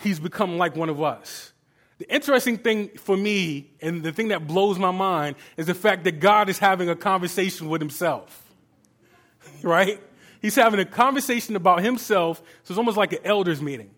he's 0.00 0.18
become 0.18 0.58
like 0.58 0.76
one 0.76 0.88
of 0.88 1.02
us? 1.02 1.52
The 1.98 2.12
interesting 2.12 2.58
thing 2.58 2.88
for 2.98 3.16
me, 3.16 3.70
and 3.80 4.02
the 4.02 4.12
thing 4.12 4.28
that 4.28 4.46
blows 4.46 4.78
my 4.78 4.90
mind, 4.90 5.36
is 5.56 5.66
the 5.66 5.74
fact 5.74 6.04
that 6.04 6.20
God 6.20 6.48
is 6.48 6.58
having 6.58 6.90
a 6.90 6.96
conversation 6.96 7.68
with 7.68 7.80
himself. 7.80 8.42
right? 9.62 10.00
He's 10.42 10.54
having 10.54 10.78
a 10.78 10.84
conversation 10.84 11.56
about 11.56 11.82
himself, 11.82 12.42
so 12.64 12.72
it's 12.72 12.78
almost 12.78 12.96
like 12.96 13.12
an 13.12 13.20
elders 13.24 13.62
meeting 13.62 13.90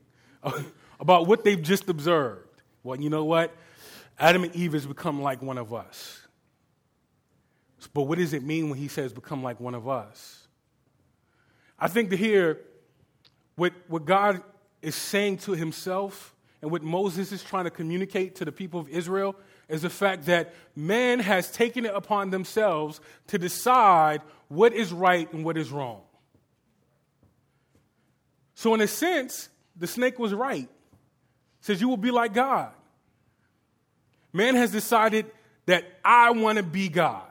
about 1.01 1.27
what 1.27 1.45
they've 1.45 1.61
just 1.61 1.89
observed. 1.89 2.63
Well, 2.85 3.01
you 3.01 3.11
know 3.11 3.25
what? 3.25 3.55
Adam 4.19 4.45
and 4.45 4.55
Eve 4.55 4.73
has 4.73 4.87
become 4.87 5.21
like 5.21 5.43
one 5.43 5.59
of 5.59 5.75
us. 5.75 6.21
But 7.95 8.03
what 8.03 8.19
does 8.19 8.33
it 8.33 8.43
mean 8.43 8.71
when 8.71 8.79
he 8.79 8.89
says 8.89 9.13
become 9.13 9.43
like 9.43 9.61
one 9.61 9.75
of 9.75 9.89
us? 9.89 10.47
I 11.79 11.89
think 11.89 12.11
to 12.11 12.17
hear 12.17 12.61
what, 13.57 13.73
what 13.87 14.05
God 14.05 14.43
is 14.83 14.95
saying 14.95 15.39
to 15.39 15.53
himself 15.53 16.35
and 16.61 16.71
what 16.71 16.83
Moses 16.83 17.31
is 17.31 17.43
trying 17.43 17.65
to 17.65 17.71
communicate 17.71 18.37
to 18.37 18.45
the 18.45 18.53
people 18.53 18.81
of 18.81 18.89
Israel 18.89 19.37
is 19.69 19.83
the 19.83 19.91
fact 19.91 20.27
that 20.27 20.55
man 20.75 21.21
has 21.21 21.51
taken 21.51 21.85
it 21.85 21.95
upon 21.95 22.31
themselves 22.31 23.01
to 23.29 23.39
decide 23.39 24.23
what 24.49 24.73
is 24.73 24.93
right 24.93 25.33
and 25.33 25.45
what 25.45 25.57
is 25.57 25.71
wrong. 25.71 26.03
So, 28.55 28.75
in 28.75 28.81
a 28.81 28.89
sense, 28.89 29.49
the 29.77 29.87
snake 29.87 30.19
was 30.19 30.35
right. 30.35 30.65
It 30.65 30.69
says, 31.61 31.81
You 31.81 31.89
will 31.89 31.97
be 31.97 32.11
like 32.11 32.35
God. 32.35 32.73
Man 34.33 34.57
has 34.57 34.73
decided 34.73 35.27
that 35.67 35.85
I 36.05 36.33
want 36.33 36.59
to 36.59 36.65
be 36.65 36.89
God. 36.89 37.23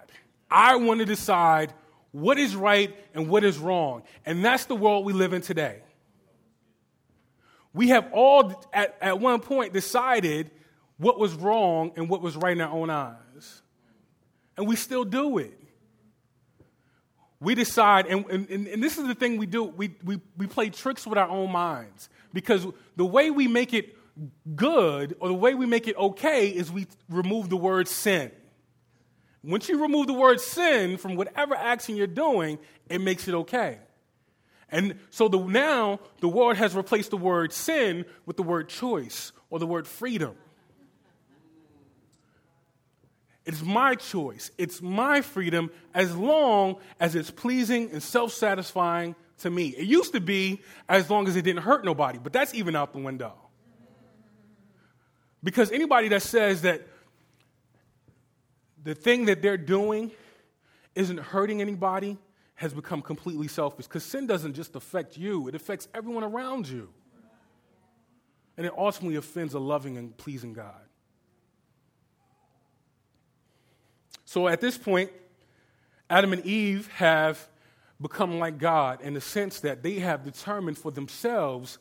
I 0.50 0.78
want 0.78 1.00
to 1.00 1.06
decide 1.06 1.74
what 2.12 2.40
is 2.40 2.56
right 2.56 2.96
and 3.13 3.28
what 3.28 3.44
is 3.44 3.58
wrong. 3.58 4.04
And 4.26 4.44
that's 4.44 4.66
the 4.66 4.76
world 4.76 5.06
we 5.06 5.12
live 5.12 5.34
in 5.34 5.42
today. 5.42 5.82
We 7.73 7.89
have 7.89 8.10
all, 8.12 8.63
at, 8.73 8.97
at 9.01 9.19
one 9.19 9.39
point, 9.39 9.73
decided 9.73 10.51
what 10.97 11.19
was 11.19 11.34
wrong 11.36 11.91
and 11.95 12.10
what 12.10 12.21
was 12.21 12.36
right 12.36 12.53
in 12.53 12.62
our 12.62 12.71
own 12.71 12.89
eyes. 12.89 13.62
And 14.58 14.67
we 14.67 14.75
still 14.75 15.06
do 15.06 15.38
it. 15.38 15.53
We 17.39 17.53
decide, 17.53 18.08
and, 18.08 18.25
and, 18.30 18.67
and 18.67 18.84
this 18.84 18.97
is 18.97 19.08
the 19.08 19.13
thing 19.13 19.38
we 19.38 19.45
do 19.45 19.63
we, 19.63 19.95
we, 20.03 20.19
we 20.38 20.47
play 20.47 20.69
tricks 20.69 21.06
with 21.06 21.19
our 21.19 21.30
own 21.30 21.51
minds. 21.51 22.10
Because 22.34 22.65
the 22.95 23.06
way 23.06 23.30
we 23.30 23.47
make 23.47 23.73
it 23.73 23.95
good 24.56 25.15
or 25.19 25.27
the 25.27 25.36
way 25.36 25.53
we 25.53 25.67
make 25.67 25.88
it 25.88 25.95
okay 25.97 26.49
is 26.49 26.71
we 26.71 26.88
remove 27.10 27.49
the 27.49 27.58
word 27.58 27.88
sin. 27.88 28.32
Once 29.43 29.69
you 29.69 29.82
remove 29.82 30.08
the 30.08 30.13
word 30.13 30.41
sin 30.41 30.97
from 30.97 31.15
whatever 31.15 31.56
action 31.56 31.95
you're 31.95 32.08
doing, 32.08 32.58
it 32.89 32.99
makes 32.99 33.27
it 33.27 33.36
okay. 33.36 33.77
And 34.69 34.99
so 35.10 35.27
the, 35.27 35.39
now 35.39 35.99
the 36.19 36.27
world 36.27 36.58
has 36.58 36.75
replaced 36.75 37.12
the 37.12 37.17
word 37.17 37.53
sin 37.53 38.06
with 38.25 38.38
the 38.38 38.43
word 38.43 38.69
choice 38.69 39.32
or 39.49 39.60
the 39.60 39.67
word 39.67 39.88
freedom. 39.88 40.36
It's 43.45 43.62
my 43.62 43.95
choice. 43.95 44.51
It's 44.58 44.82
my 44.82 45.21
freedom 45.21 45.71
as 45.93 46.13
long 46.13 46.77
as 46.99 47.15
it's 47.15 47.32
pleasing 47.32 47.91
and 47.91 48.03
self 48.03 48.34
satisfying 48.34 49.15
to 49.39 49.49
me. 49.49 49.69
It 49.69 49.86
used 49.86 50.12
to 50.13 50.19
be 50.19 50.62
as 50.89 51.10
long 51.10 51.30
as 51.30 51.38
it 51.38 51.43
didn't 51.43 51.62
hurt 51.62 51.86
nobody, 51.86 52.19
but 52.21 52.34
that's 52.34 52.53
even 52.53 52.75
out 52.75 52.91
the 52.91 52.99
window. 52.99 53.34
Because 55.41 55.71
anybody 55.71 56.10
that 56.10 56.23
says 56.23 56.63
that 56.63 56.86
the 58.84 58.95
thing 58.95 59.25
that 59.25 59.41
they're 59.41 59.56
doing 59.56 60.12
isn't 60.93 61.19
hurting 61.19 61.62
anybody 61.62 62.17
has 62.58 62.74
become 62.74 63.02
completely 63.02 63.48
selfish 63.48 63.86
because 63.86 64.04
sin 64.04 64.26
doesn't 64.28 64.54
just 64.54 64.76
affect 64.76 65.15
you, 65.15 65.48
it 65.48 65.56
affects 65.56 65.88
everyone 65.93 66.24
around 66.24 66.67
you. 66.67 66.89
And 68.58 68.65
it 68.65 68.74
ultimately 68.76 69.15
offends 69.15 69.54
a 69.54 69.60
loving 69.60 69.98
and 69.98 70.17
pleasing 70.17 70.54
God. 70.54 70.82
So 74.26 74.48
at 74.48 74.60
this 74.60 74.76
point, 74.76 75.12
Adam 76.10 76.34
and 76.34 76.43
Eve 76.46 76.88
have 76.96 77.48
become 78.02 78.39
like 78.39 78.58
God 78.58 79.02
in 79.02 79.13
the 79.13 79.22
sense 79.22 79.60
that 79.60 79.84
they 79.84 80.00
have 80.00 80.24
determined 80.24 80.80
for 80.80 80.91
themselves 80.91 81.78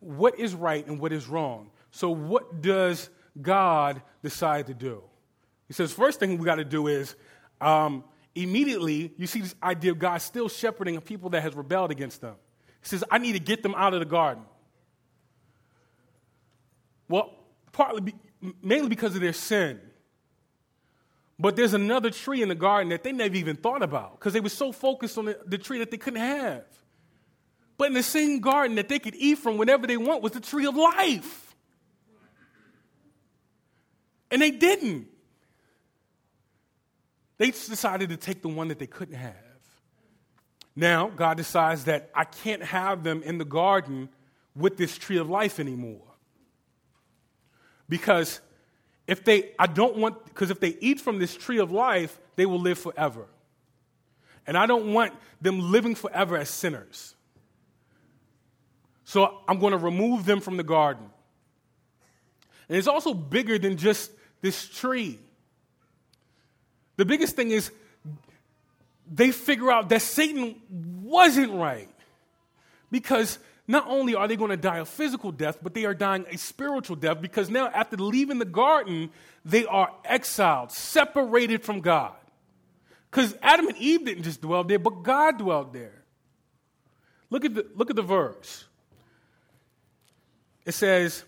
what 0.00 0.38
is 0.38 0.54
right 0.54 0.86
and 0.86 0.98
what 0.98 1.12
is 1.12 1.28
wrong. 1.28 1.70
So, 1.90 2.10
what 2.10 2.62
does 2.62 3.08
God 3.40 4.02
decide 4.22 4.66
to 4.66 4.74
do? 4.74 5.02
He 5.68 5.74
says, 5.74 5.92
first 5.92 6.18
thing 6.18 6.38
we 6.38 6.44
got 6.44 6.56
to 6.56 6.64
do 6.64 6.88
is 6.88 7.14
um, 7.60 8.04
immediately 8.34 9.12
you 9.16 9.26
see 9.26 9.40
this 9.40 9.54
idea 9.62 9.92
of 9.92 9.98
God 9.98 10.18
still 10.18 10.48
shepherding 10.48 10.96
a 10.96 11.00
people 11.00 11.30
that 11.30 11.42
has 11.42 11.54
rebelled 11.54 11.90
against 11.90 12.20
them. 12.20 12.34
He 12.82 12.88
says, 12.88 13.04
I 13.10 13.18
need 13.18 13.32
to 13.32 13.38
get 13.38 13.62
them 13.62 13.74
out 13.74 13.94
of 13.94 14.00
the 14.00 14.06
garden. 14.06 14.44
Well, 17.08 17.34
partly, 17.72 18.00
be, 18.00 18.14
mainly 18.62 18.88
because 18.88 19.14
of 19.14 19.20
their 19.20 19.32
sin. 19.32 19.80
But 21.38 21.56
there's 21.56 21.74
another 21.74 22.10
tree 22.10 22.42
in 22.42 22.48
the 22.48 22.54
garden 22.54 22.90
that 22.90 23.02
they 23.02 23.12
never 23.12 23.34
even 23.34 23.56
thought 23.56 23.82
about 23.82 24.18
because 24.18 24.32
they 24.32 24.40
were 24.40 24.48
so 24.48 24.72
focused 24.72 25.18
on 25.18 25.26
the, 25.26 25.38
the 25.46 25.58
tree 25.58 25.78
that 25.78 25.90
they 25.90 25.96
couldn't 25.96 26.20
have. 26.20 26.64
But 27.76 27.88
in 27.88 27.94
the 27.94 28.02
same 28.02 28.40
garden 28.40 28.76
that 28.76 28.88
they 28.88 28.98
could 28.98 29.16
eat 29.16 29.38
from 29.38 29.58
whenever 29.58 29.86
they 29.86 29.96
want 29.96 30.22
was 30.22 30.32
the 30.32 30.40
tree 30.40 30.66
of 30.66 30.76
life. 30.76 31.56
And 34.30 34.40
they 34.40 34.52
didn't. 34.52 35.08
They 37.38 37.50
decided 37.50 38.10
to 38.10 38.16
take 38.16 38.42
the 38.42 38.48
one 38.48 38.68
that 38.68 38.78
they 38.78 38.86
couldn't 38.86 39.16
have. 39.16 39.34
Now, 40.76 41.08
God 41.08 41.36
decides 41.36 41.84
that 41.84 42.10
I 42.14 42.24
can't 42.24 42.62
have 42.62 43.04
them 43.04 43.22
in 43.22 43.38
the 43.38 43.44
garden 43.44 44.08
with 44.56 44.76
this 44.76 44.96
tree 44.96 45.18
of 45.18 45.28
life 45.28 45.60
anymore. 45.60 46.02
Because 47.88 48.40
if 49.06 49.24
they, 49.24 49.52
I 49.58 49.66
don't 49.66 49.96
want, 49.96 50.24
because 50.24 50.50
if 50.50 50.60
they 50.60 50.76
eat 50.80 51.00
from 51.00 51.18
this 51.18 51.36
tree 51.36 51.58
of 51.58 51.70
life, 51.70 52.18
they 52.36 52.46
will 52.46 52.60
live 52.60 52.78
forever. 52.78 53.26
And 54.46 54.56
I 54.56 54.66
don't 54.66 54.92
want 54.92 55.12
them 55.40 55.70
living 55.70 55.94
forever 55.94 56.36
as 56.36 56.48
sinners. 56.50 57.14
So 59.04 59.38
I'm 59.46 59.58
going 59.58 59.72
to 59.72 59.78
remove 59.78 60.24
them 60.24 60.40
from 60.40 60.56
the 60.56 60.62
garden. 60.62 61.04
And 62.68 62.78
it's 62.78 62.88
also 62.88 63.14
bigger 63.14 63.58
than 63.58 63.76
just 63.76 64.10
this 64.40 64.66
tree. 64.68 65.18
The 66.96 67.04
biggest 67.04 67.36
thing 67.36 67.50
is 67.50 67.70
they 69.10 69.30
figure 69.30 69.70
out 69.70 69.88
that 69.90 70.02
Satan 70.02 70.60
wasn't 71.02 71.52
right. 71.52 71.88
Because 72.90 73.38
not 73.66 73.86
only 73.88 74.14
are 74.14 74.28
they 74.28 74.36
going 74.36 74.50
to 74.50 74.56
die 74.56 74.78
a 74.78 74.84
physical 74.84 75.32
death, 75.32 75.58
but 75.62 75.74
they 75.74 75.84
are 75.84 75.94
dying 75.94 76.26
a 76.30 76.36
spiritual 76.36 76.96
death 76.96 77.20
because 77.20 77.48
now, 77.48 77.68
after 77.68 77.96
leaving 77.96 78.38
the 78.38 78.44
garden, 78.44 79.10
they 79.44 79.64
are 79.64 79.90
exiled, 80.04 80.70
separated 80.70 81.62
from 81.62 81.80
God. 81.80 82.14
Because 83.10 83.34
Adam 83.42 83.68
and 83.68 83.76
Eve 83.78 84.04
didn't 84.04 84.24
just 84.24 84.40
dwell 84.40 84.64
there, 84.64 84.78
but 84.78 85.02
God 85.02 85.38
dwelled 85.38 85.72
there. 85.72 86.02
Look 87.30 87.44
at 87.44 87.54
the, 87.54 87.66
look 87.74 87.90
at 87.90 87.96
the 87.96 88.02
verse. 88.02 88.64
It 90.66 90.72
says, 90.72 91.24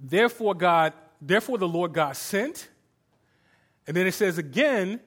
Therefore, 0.00 0.54
God, 0.54 0.92
therefore 1.20 1.58
the 1.58 1.68
Lord 1.68 1.92
God 1.92 2.16
sent 2.16 2.68
and 3.86 3.96
then 3.96 4.06
it 4.06 4.12
says 4.12 4.38
again 4.38 5.00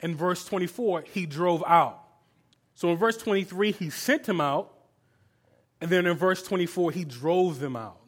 in 0.00 0.14
verse 0.14 0.44
24, 0.44 1.04
he 1.12 1.26
drove 1.26 1.64
out. 1.66 2.02
So 2.74 2.90
in 2.90 2.96
verse 2.96 3.16
23, 3.16 3.72
he 3.72 3.90
sent 3.90 4.28
him 4.28 4.40
out. 4.40 4.72
And 5.80 5.90
then 5.90 6.06
in 6.06 6.16
verse 6.16 6.42
24, 6.42 6.92
he 6.92 7.04
drove 7.04 7.58
them 7.60 7.76
out. 7.76 8.00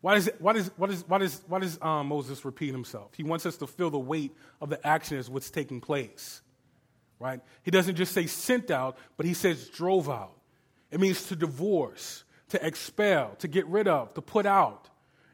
Why 0.00 0.14
does, 0.14 1.78
um, 1.82 2.06
Moses 2.06 2.44
repeat 2.44 2.70
himself? 2.70 3.12
He 3.16 3.24
wants 3.24 3.46
us 3.46 3.56
to 3.58 3.66
feel 3.66 3.90
the 3.90 3.98
weight 3.98 4.32
of 4.60 4.70
the 4.70 4.84
action 4.86 5.18
as 5.18 5.28
what's 5.28 5.50
taking 5.50 5.80
place. 5.80 6.40
Right? 7.18 7.40
He 7.64 7.72
doesn't 7.72 7.96
just 7.96 8.12
say 8.12 8.26
sent 8.26 8.70
out, 8.70 8.96
but 9.16 9.26
he 9.26 9.34
says 9.34 9.68
drove 9.68 10.08
out. 10.08 10.34
It 10.92 11.00
means 11.00 11.24
to 11.24 11.36
divorce, 11.36 12.22
to 12.50 12.64
expel, 12.64 13.34
to 13.40 13.48
get 13.48 13.66
rid 13.66 13.88
of, 13.88 14.14
to 14.14 14.22
put 14.22 14.46
out. 14.46 14.88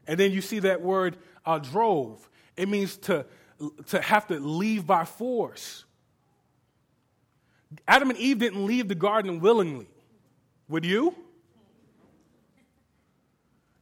And 0.07 0.19
then 0.19 0.31
you 0.31 0.41
see 0.41 0.59
that 0.59 0.81
word 0.81 1.17
uh, 1.45 1.59
drove. 1.59 2.27
It 2.57 2.67
means 2.67 2.97
to, 2.97 3.25
to 3.87 4.01
have 4.01 4.27
to 4.27 4.39
leave 4.39 4.85
by 4.85 5.05
force. 5.05 5.85
Adam 7.87 8.09
and 8.09 8.19
Eve 8.19 8.39
didn't 8.39 8.65
leave 8.65 8.87
the 8.87 8.95
garden 8.95 9.39
willingly. 9.39 9.87
Would 10.67 10.85
you? 10.85 11.15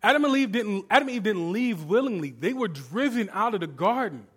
Adam 0.02 0.26
and 0.26 0.36
Eve 0.36 0.52
didn't, 0.52 0.86
Adam 0.90 1.08
and 1.08 1.16
Eve 1.16 1.24
didn't 1.24 1.52
leave 1.52 1.84
willingly. 1.86 2.32
They 2.32 2.54
were 2.54 2.68
driven 2.68 3.30
out 3.32 3.54
of 3.54 3.62
the 3.62 3.68
garden. 3.68 4.28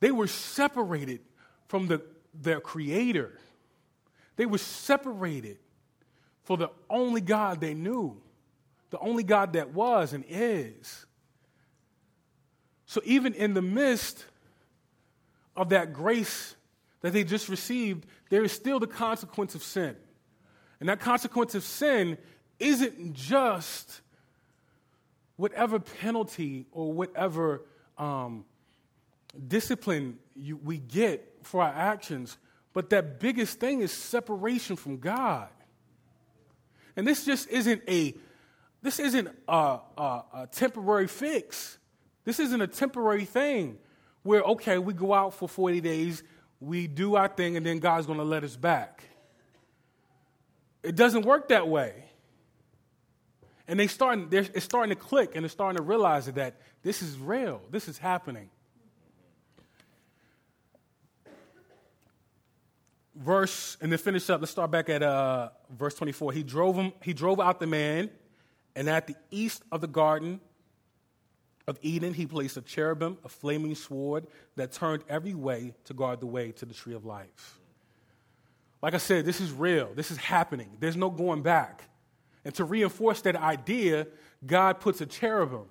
They 0.00 0.10
were 0.10 0.26
separated 0.26 1.20
from 1.68 1.86
the, 1.86 2.02
their 2.34 2.60
creator. 2.60 3.38
They 4.36 4.44
were 4.44 4.58
separated 4.58 5.58
for 6.44 6.58
the 6.58 6.68
only 6.90 7.22
God 7.22 7.60
they 7.60 7.72
knew, 7.72 8.20
the 8.90 8.98
only 8.98 9.22
God 9.22 9.54
that 9.54 9.72
was 9.72 10.12
and 10.12 10.24
is. 10.28 11.06
So, 12.86 13.00
even 13.04 13.34
in 13.34 13.54
the 13.54 13.62
midst 13.62 14.24
of 15.56 15.70
that 15.70 15.92
grace 15.92 16.54
that 17.00 17.12
they 17.12 17.24
just 17.24 17.48
received, 17.48 18.06
there 18.30 18.44
is 18.44 18.52
still 18.52 18.80
the 18.80 18.86
consequence 18.86 19.54
of 19.54 19.62
sin. 19.62 19.96
And 20.80 20.88
that 20.88 21.00
consequence 21.00 21.54
of 21.54 21.64
sin 21.64 22.18
isn't 22.58 23.14
just 23.14 24.00
whatever 25.36 25.78
penalty 25.78 26.66
or 26.72 26.92
whatever 26.92 27.62
um, 27.98 28.44
discipline 29.48 30.18
you, 30.34 30.56
we 30.56 30.78
get 30.78 31.38
for 31.42 31.62
our 31.62 31.72
actions, 31.72 32.38
but 32.72 32.90
that 32.90 33.20
biggest 33.20 33.60
thing 33.60 33.80
is 33.80 33.92
separation 33.92 34.76
from 34.76 34.98
God. 34.98 35.48
And 36.96 37.06
this 37.06 37.24
just 37.24 37.48
isn't 37.48 37.82
a 37.88 38.14
this 38.82 39.00
isn't 39.00 39.28
a, 39.48 39.78
a, 39.98 40.22
a 40.34 40.48
temporary 40.52 41.08
fix. 41.08 41.78
This 42.26 42.40
isn't 42.40 42.60
a 42.60 42.66
temporary 42.66 43.24
thing 43.24 43.78
where 44.24 44.42
okay 44.42 44.78
we 44.78 44.92
go 44.92 45.14
out 45.14 45.32
for 45.32 45.48
40 45.48 45.80
days, 45.80 46.24
we 46.60 46.88
do 46.88 47.14
our 47.14 47.28
thing, 47.28 47.56
and 47.56 47.64
then 47.64 47.78
God's 47.78 48.06
going 48.06 48.18
to 48.18 48.24
let 48.24 48.42
us 48.42 48.56
back. 48.56 49.04
It 50.82 50.96
doesn't 50.96 51.24
work 51.24 51.48
that 51.48 51.68
way. 51.68 52.04
And 53.68 53.78
they 53.78 53.86
starting, 53.86 54.28
it's 54.32 54.64
starting 54.64 54.94
to 54.94 55.00
click 55.00 55.32
and 55.34 55.44
they're 55.44 55.48
starting 55.48 55.76
to 55.76 55.82
realize 55.82 56.26
that 56.26 56.60
this 56.82 57.00
is 57.00 57.16
real, 57.16 57.62
this 57.70 57.88
is 57.88 57.96
happening. 57.96 58.50
Verse, 63.14 63.76
and 63.80 63.90
then 63.90 63.98
finish 63.98 64.28
up, 64.30 64.40
let's 64.40 64.50
start 64.50 64.72
back 64.72 64.88
at 64.88 65.02
uh, 65.02 65.50
verse 65.70 65.94
24. 65.94 66.32
He 66.32 66.42
drove 66.42 66.74
him, 66.74 66.92
he 67.02 67.12
drove 67.12 67.38
out 67.38 67.60
the 67.60 67.66
man, 67.66 68.10
and 68.74 68.88
at 68.88 69.06
the 69.06 69.14
east 69.30 69.62
of 69.70 69.80
the 69.80 69.86
garden 69.86 70.40
of 71.66 71.78
Eden, 71.82 72.14
he 72.14 72.26
placed 72.26 72.56
a 72.56 72.62
cherubim, 72.62 73.18
a 73.24 73.28
flaming 73.28 73.74
sword 73.74 74.26
that 74.54 74.72
turned 74.72 75.02
every 75.08 75.34
way 75.34 75.74
to 75.84 75.94
guard 75.94 76.20
the 76.20 76.26
way 76.26 76.52
to 76.52 76.64
the 76.64 76.74
tree 76.74 76.94
of 76.94 77.04
life. 77.04 77.58
Like 78.82 78.94
I 78.94 78.98
said, 78.98 79.24
this 79.24 79.40
is 79.40 79.50
real. 79.50 79.90
This 79.94 80.10
is 80.10 80.16
happening. 80.16 80.76
There's 80.78 80.96
no 80.96 81.10
going 81.10 81.42
back. 81.42 81.82
And 82.44 82.54
to 82.54 82.64
reinforce 82.64 83.22
that 83.22 83.34
idea, 83.34 84.06
God 84.46 84.78
puts 84.78 85.00
a 85.00 85.06
cherubim, 85.06 85.64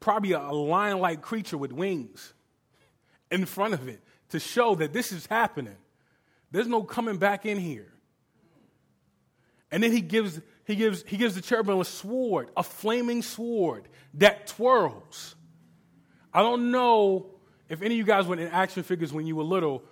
probably 0.00 0.32
a 0.32 0.40
lion 0.40 0.98
like 0.98 1.22
creature 1.22 1.56
with 1.56 1.72
wings, 1.72 2.34
in 3.30 3.46
front 3.46 3.72
of 3.72 3.88
it 3.88 4.02
to 4.28 4.38
show 4.38 4.74
that 4.74 4.92
this 4.92 5.12
is 5.12 5.26
happening. 5.26 5.76
There's 6.50 6.66
no 6.66 6.82
coming 6.82 7.16
back 7.16 7.46
in 7.46 7.56
here. 7.58 7.90
And 9.70 9.82
then 9.82 9.92
he 9.92 10.02
gives, 10.02 10.38
he 10.64 10.76
gives, 10.76 11.02
he 11.06 11.16
gives 11.16 11.34
the 11.34 11.40
cherubim 11.40 11.80
a 11.80 11.84
sword, 11.84 12.50
a 12.56 12.62
flaming 12.62 13.22
sword 13.22 13.88
that 14.14 14.46
twirls. 14.46 15.34
I 16.32 16.42
don't 16.42 16.70
know 16.70 17.26
if 17.68 17.82
any 17.82 17.94
of 17.94 17.98
you 17.98 18.04
guys 18.04 18.26
went 18.26 18.40
in 18.40 18.48
action 18.48 18.82
figures 18.82 19.12
when 19.12 19.26
you 19.26 19.36
were 19.36 19.44
little, 19.44 19.82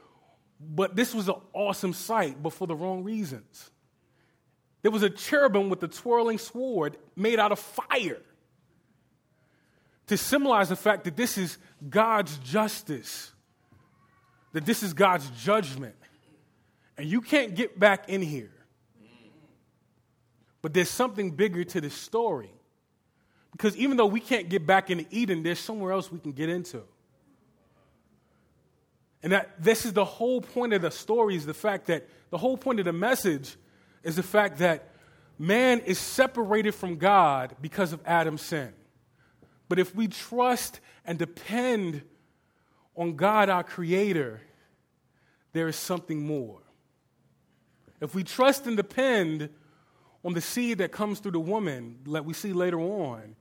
but 0.60 0.94
this 0.94 1.14
was 1.14 1.28
an 1.28 1.36
awesome 1.52 1.92
sight, 1.92 2.42
but 2.42 2.52
for 2.52 2.66
the 2.66 2.74
wrong 2.74 3.02
reasons. 3.02 3.70
There 4.82 4.90
was 4.90 5.02
a 5.02 5.10
cherubim 5.10 5.68
with 5.68 5.82
a 5.82 5.88
twirling 5.88 6.38
sword 6.38 6.96
made 7.16 7.38
out 7.38 7.52
of 7.52 7.58
fire 7.58 8.22
to 10.06 10.16
symbolize 10.16 10.68
the 10.68 10.76
fact 10.76 11.04
that 11.04 11.16
this 11.16 11.38
is 11.38 11.58
God's 11.88 12.36
justice, 12.38 13.32
that 14.52 14.64
this 14.64 14.82
is 14.82 14.92
God's 14.92 15.28
judgment. 15.42 15.94
And 16.96 17.08
you 17.08 17.20
can't 17.20 17.54
get 17.54 17.78
back 17.78 18.08
in 18.08 18.20
here. 18.20 18.52
But 20.62 20.74
there's 20.74 20.90
something 20.90 21.30
bigger 21.30 21.64
to 21.64 21.80
this 21.80 21.94
story. 21.94 22.52
Because 23.52 23.76
even 23.76 23.96
though 23.96 24.06
we 24.06 24.20
can't 24.20 24.48
get 24.48 24.66
back 24.66 24.90
into 24.90 25.06
Eden, 25.10 25.42
there's 25.42 25.58
somewhere 25.58 25.92
else 25.92 26.10
we 26.12 26.18
can 26.18 26.32
get 26.32 26.48
into. 26.48 26.82
And 29.22 29.32
that 29.32 29.62
this 29.62 29.84
is 29.84 29.92
the 29.92 30.04
whole 30.04 30.40
point 30.40 30.72
of 30.72 30.82
the 30.82 30.90
story 30.90 31.36
is 31.36 31.44
the 31.44 31.54
fact 31.54 31.86
that 31.86 32.08
the 32.30 32.38
whole 32.38 32.56
point 32.56 32.78
of 32.78 32.86
the 32.86 32.92
message 32.92 33.56
is 34.02 34.16
the 34.16 34.22
fact 34.22 34.58
that 34.58 34.88
man 35.38 35.80
is 35.80 35.98
separated 35.98 36.72
from 36.72 36.96
God 36.96 37.54
because 37.60 37.92
of 37.92 38.00
Adam's 38.06 38.42
sin. 38.42 38.72
But 39.68 39.78
if 39.78 39.94
we 39.94 40.08
trust 40.08 40.80
and 41.04 41.18
depend 41.18 42.02
on 42.96 43.16
God, 43.16 43.48
our 43.48 43.62
Creator, 43.62 44.40
there 45.52 45.68
is 45.68 45.76
something 45.76 46.26
more. 46.26 46.60
If 48.00 48.14
we 48.14 48.24
trust 48.24 48.66
and 48.66 48.76
depend 48.76 49.50
on 50.24 50.34
the 50.34 50.40
seed 50.40 50.78
that 50.78 50.92
comes 50.92 51.20
through 51.20 51.32
the 51.32 51.40
woman, 51.40 51.98
like 52.06 52.24
we 52.24 52.34
see 52.34 52.52
later 52.52 52.80
on, 52.80 53.36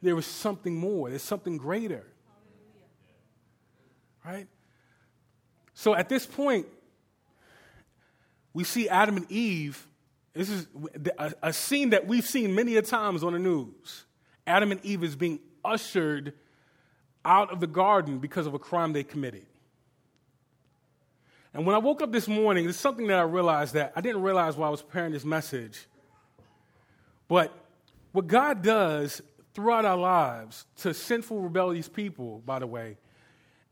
there 0.00 0.18
is 0.18 0.26
something 0.26 0.74
more. 0.74 1.10
There's 1.10 1.22
something 1.22 1.56
greater. 1.56 2.06
Right? 4.24 4.46
So 5.74 5.94
at 5.94 6.08
this 6.08 6.26
point, 6.26 6.66
we 8.54 8.64
see 8.64 8.88
Adam 8.88 9.16
and 9.16 9.30
Eve 9.30 9.86
this 10.34 10.48
is 10.48 10.66
a, 11.18 11.32
a 11.42 11.52
scene 11.52 11.90
that 11.90 12.06
we've 12.06 12.24
seen 12.24 12.54
many 12.54 12.76
a 12.76 12.82
times 12.82 13.22
on 13.22 13.34
the 13.34 13.38
news. 13.38 14.04
Adam 14.46 14.72
and 14.72 14.84
Eve 14.84 15.04
is 15.04 15.14
being 15.14 15.40
ushered 15.64 16.32
out 17.24 17.52
of 17.52 17.60
the 17.60 17.66
garden 17.66 18.18
because 18.18 18.46
of 18.46 18.54
a 18.54 18.58
crime 18.58 18.92
they 18.92 19.04
committed. 19.04 19.46
And 21.54 21.66
when 21.66 21.74
I 21.74 21.78
woke 21.78 22.00
up 22.00 22.12
this 22.12 22.28
morning, 22.28 22.64
there's 22.64 22.78
something 22.78 23.08
that 23.08 23.18
I 23.18 23.22
realized 23.22 23.74
that 23.74 23.92
I 23.94 24.00
didn't 24.00 24.22
realize 24.22 24.56
while 24.56 24.68
I 24.68 24.70
was 24.70 24.80
preparing 24.80 25.12
this 25.12 25.24
message. 25.24 25.86
But 27.32 27.50
what 28.12 28.26
God 28.26 28.60
does 28.60 29.22
throughout 29.54 29.86
our 29.86 29.96
lives 29.96 30.66
to 30.82 30.92
sinful, 30.92 31.40
rebellious 31.40 31.88
people, 31.88 32.42
by 32.44 32.58
the 32.58 32.66
way, 32.66 32.98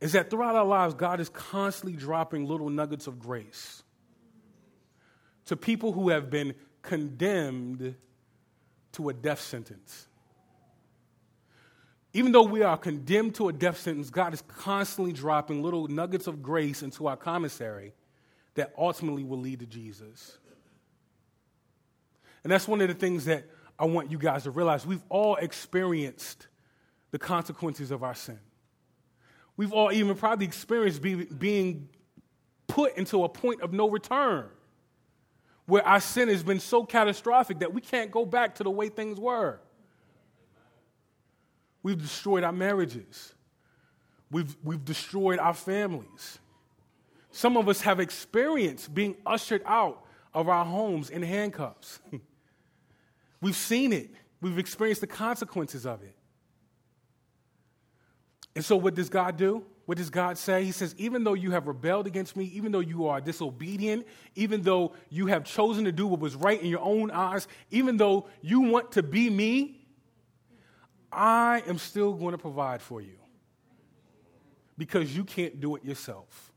is 0.01 0.12
that 0.12 0.31
throughout 0.31 0.57
our 0.57 0.64
lives, 0.64 0.94
God 0.94 1.20
is 1.20 1.29
constantly 1.29 1.94
dropping 1.94 2.46
little 2.46 2.70
nuggets 2.70 3.07
of 3.07 3.18
grace 3.18 3.83
to 5.44 5.59
people 5.59 5.92
who 5.92 6.09
have 6.09 6.31
been 6.31 6.55
condemned 6.81 7.96
to 8.92 9.11
a 9.11 9.12
death 9.12 9.42
sentence. 9.42 10.07
Even 12.14 12.33
though 12.33 12.44
we 12.44 12.62
are 12.62 12.79
condemned 12.79 13.35
to 13.35 13.51
a 13.51 13.53
death 13.53 13.79
sentence, 13.79 14.09
God 14.09 14.33
is 14.33 14.42
constantly 14.49 15.12
dropping 15.12 15.62
little 15.62 15.87
nuggets 15.87 16.27
of 16.27 16.42
grace 16.42 16.83
into 16.83 17.09
our 17.09 17.16
commissary 17.18 17.92
that 18.55 18.73
ultimately 18.79 19.23
will 19.23 19.40
lead 19.40 19.61
to 19.61 19.66
Jesus. 19.66 20.38
And 22.42 22.53
that's 22.53 22.66
one 22.66 22.81
of 22.81 22.88
the 22.88 22.94
things 22.94 23.26
that 23.26 23.44
I 23.79 23.85
want 23.85 24.11
you 24.11 24.18
guys 24.18 24.44
to 24.44 24.50
realize. 24.50 24.87
We've 24.87 25.03
all 25.09 25.37
experienced 25.37 26.48
the 27.11 27.18
consequences 27.18 27.90
of 27.90 28.03
our 28.03 28.14
sin. 28.14 28.38
We've 29.57 29.72
all 29.72 29.92
even 29.92 30.14
probably 30.16 30.46
experienced 30.46 31.03
be, 31.03 31.24
being 31.24 31.88
put 32.66 32.96
into 32.96 33.24
a 33.24 33.29
point 33.29 33.62
of 33.62 33.72
no 33.72 33.90
return 33.90 34.48
where 35.66 35.87
our 35.87 36.00
sin 36.00 36.29
has 36.29 36.42
been 36.42 36.61
so 36.61 36.85
catastrophic 36.85 37.61
that 37.61 37.72
we 37.72 37.81
can't 37.81 38.11
go 38.11 38.24
back 38.24 38.57
to 38.57 38.64
the 38.64 38.70
way 38.70 38.88
things 38.88 39.18
were. 39.18 39.61
We've 41.83 42.00
destroyed 42.00 42.44
our 42.44 42.53
marriages. 42.53 43.35
We've, 44.31 44.55
we've 44.62 44.85
destroyed 44.85 45.38
our 45.38 45.55
families. 45.55 46.38
Some 47.31 47.57
of 47.57 47.68
us 47.68 47.81
have 47.83 48.00
experienced 48.00 48.92
being 48.94 49.16
ushered 49.24 49.62
out 49.64 50.05
of 50.35 50.48
our 50.48 50.64
homes 50.64 51.11
in 51.11 51.22
handcuffs. 51.22 52.00
We've 53.40 53.57
seen 53.57 53.92
it, 53.92 54.11
we've 54.40 54.59
experienced 54.59 55.00
the 55.00 55.07
consequences 55.07 55.87
of 55.87 56.03
it. 56.03 56.14
And 58.55 58.64
so, 58.64 58.76
what 58.76 58.94
does 58.94 59.09
God 59.09 59.37
do? 59.37 59.64
What 59.87 59.98
does 59.98 60.11
God 60.11 60.38
say? 60.38 60.64
He 60.64 60.70
says, 60.70 60.94
even 60.98 61.24
though 61.24 61.35
you 61.35 61.50
have 61.50 61.66
rebelled 61.66 62.07
against 62.07 62.37
me, 62.37 62.44
even 62.55 62.70
though 62.70 62.79
you 62.79 63.09
are 63.09 63.20
disobedient, 63.20 64.07
even 64.37 64.62
though 64.62 64.92
you 65.09 65.26
have 65.26 65.42
chosen 65.42 65.85
to 65.85 65.90
do 65.90 66.07
what 66.07 66.20
was 66.20 66.37
right 66.37 66.62
in 66.62 66.68
your 66.68 66.81
own 66.81 67.11
eyes, 67.11 67.48
even 67.72 67.96
though 67.96 68.29
you 68.40 68.61
want 68.61 68.92
to 68.92 69.03
be 69.03 69.29
me, 69.29 69.81
I 71.11 71.64
am 71.66 71.79
still 71.79 72.12
going 72.12 72.33
to 72.33 72.38
provide 72.38 72.83
for 72.83 73.00
you. 73.00 73.16
Because 74.79 75.16
you 75.16 75.24
can't 75.24 75.61
do 75.61 75.74
it 75.74 75.85
yourself. 75.85 76.49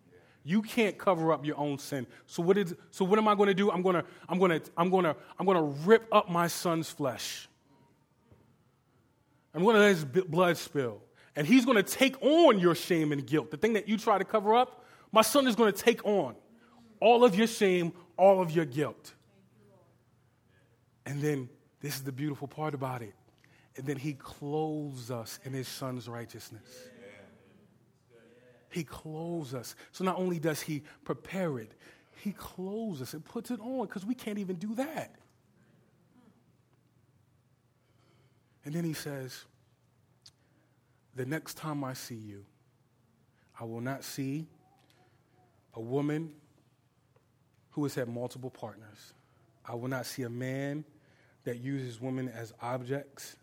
You 0.44 0.62
can't 0.62 0.98
cover 0.98 1.32
up 1.32 1.46
your 1.46 1.58
own 1.58 1.80
sin. 1.80 2.06
So 2.26 2.44
what, 2.44 2.58
is, 2.58 2.76
so 2.92 3.06
what 3.06 3.18
am 3.18 3.28
I 3.28 3.36
going 3.36 3.48
to 3.48 3.54
do? 3.54 3.72
I'm 3.72 3.82
going 3.82 3.96
to, 3.96 4.06
I'm 4.28 4.40
going 4.40 4.52
to, 4.52 4.62
I'm 4.78 4.90
going 4.90 5.06
to, 5.06 5.16
I'm 5.40 5.46
going 5.46 5.58
to 5.58 5.64
rip 5.86 6.08
up 6.12 6.30
my 6.30 6.48
son's 6.48 6.90
flesh. 6.90 7.48
I'm 9.54 9.64
going 9.64 9.76
to 9.76 9.82
let 9.82 9.90
his 9.90 10.06
blood 10.06 10.58
spill. 10.58 11.02
And 11.36 11.48
he's 11.48 11.66
going 11.66 11.78
to 11.78 11.84
take 11.84 12.22
on 12.22 12.60
your 12.60 12.76
shame 12.76 13.12
and 13.12 13.26
guilt. 13.26 13.52
The 13.52 13.58
thing 13.58 13.74
that 13.74 13.88
you 13.88 13.98
try 13.98 14.18
to 14.18 14.26
cover 14.26 14.54
up, 14.54 14.86
my 15.12 15.22
son 15.22 15.48
is 15.48 15.56
going 15.56 15.72
to 15.72 15.80
take 15.80 16.06
on 16.06 16.36
all 17.00 17.24
of 17.24 17.36
your 17.36 17.48
shame, 17.48 17.94
all 18.18 18.42
of 18.42 18.52
your 18.52 18.66
guilt. 18.66 19.14
And 21.06 21.22
then 21.22 21.50
this 21.82 21.96
is 21.96 22.04
the 22.04 22.12
beautiful 22.12 22.48
part 22.48 22.74
about 22.74 23.02
it. 23.02 23.14
And 23.76 23.86
then 23.86 23.98
he 23.98 24.14
clothes 24.14 25.10
us 25.10 25.40
in 25.44 25.54
his 25.54 25.68
son's 25.68 26.08
righteousness. 26.08 26.62
He 28.74 28.84
clothes 28.84 29.54
us. 29.54 29.76
So 29.92 30.04
not 30.04 30.18
only 30.18 30.40
does 30.40 30.60
he 30.60 30.82
prepare 31.06 31.60
it, 31.60 31.74
he 32.16 32.32
clothes 32.32 33.04
us 33.04 33.14
and 33.14 33.24
puts 33.24 33.52
it 33.52 33.60
on 33.60 33.86
because 33.86 34.04
we 34.04 34.16
can't 34.16 34.40
even 34.40 34.56
do 34.56 34.74
that. 34.74 35.14
And 38.66 38.74
then 38.74 38.84
he 38.84 38.94
says, 38.94 39.46
the 41.16 41.24
next 41.24 41.56
time 41.56 41.84
I 41.84 41.94
see 41.94 42.16
you, 42.16 42.46
I 43.60 43.66
will 43.66 43.82
not 43.82 44.04
see 44.04 44.48
a 45.76 45.80
woman 45.80 46.34
who 47.72 47.84
has 47.84 47.94
had 47.94 48.08
multiple 48.08 48.50
partners. 48.50 49.14
I 49.64 49.76
will 49.76 49.88
not 49.88 50.08
see 50.08 50.24
a 50.24 50.30
man 50.32 50.84
that 51.44 51.60
uses 51.60 52.02
women 52.02 52.28
as 52.28 52.54
objects. 52.60 53.36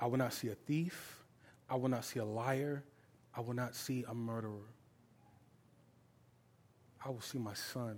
I 0.00 0.06
will 0.06 0.18
not 0.18 0.32
see 0.32 0.48
a 0.48 0.56
thief. 0.56 1.22
I 1.68 1.76
will 1.76 1.90
not 1.90 2.04
see 2.04 2.18
a 2.18 2.24
liar. 2.24 2.82
I 3.34 3.40
will 3.40 3.54
not 3.54 3.74
see 3.74 4.04
a 4.08 4.14
murderer. 4.14 4.74
I 7.04 7.08
will 7.08 7.20
see 7.20 7.38
my 7.38 7.54
son. 7.54 7.96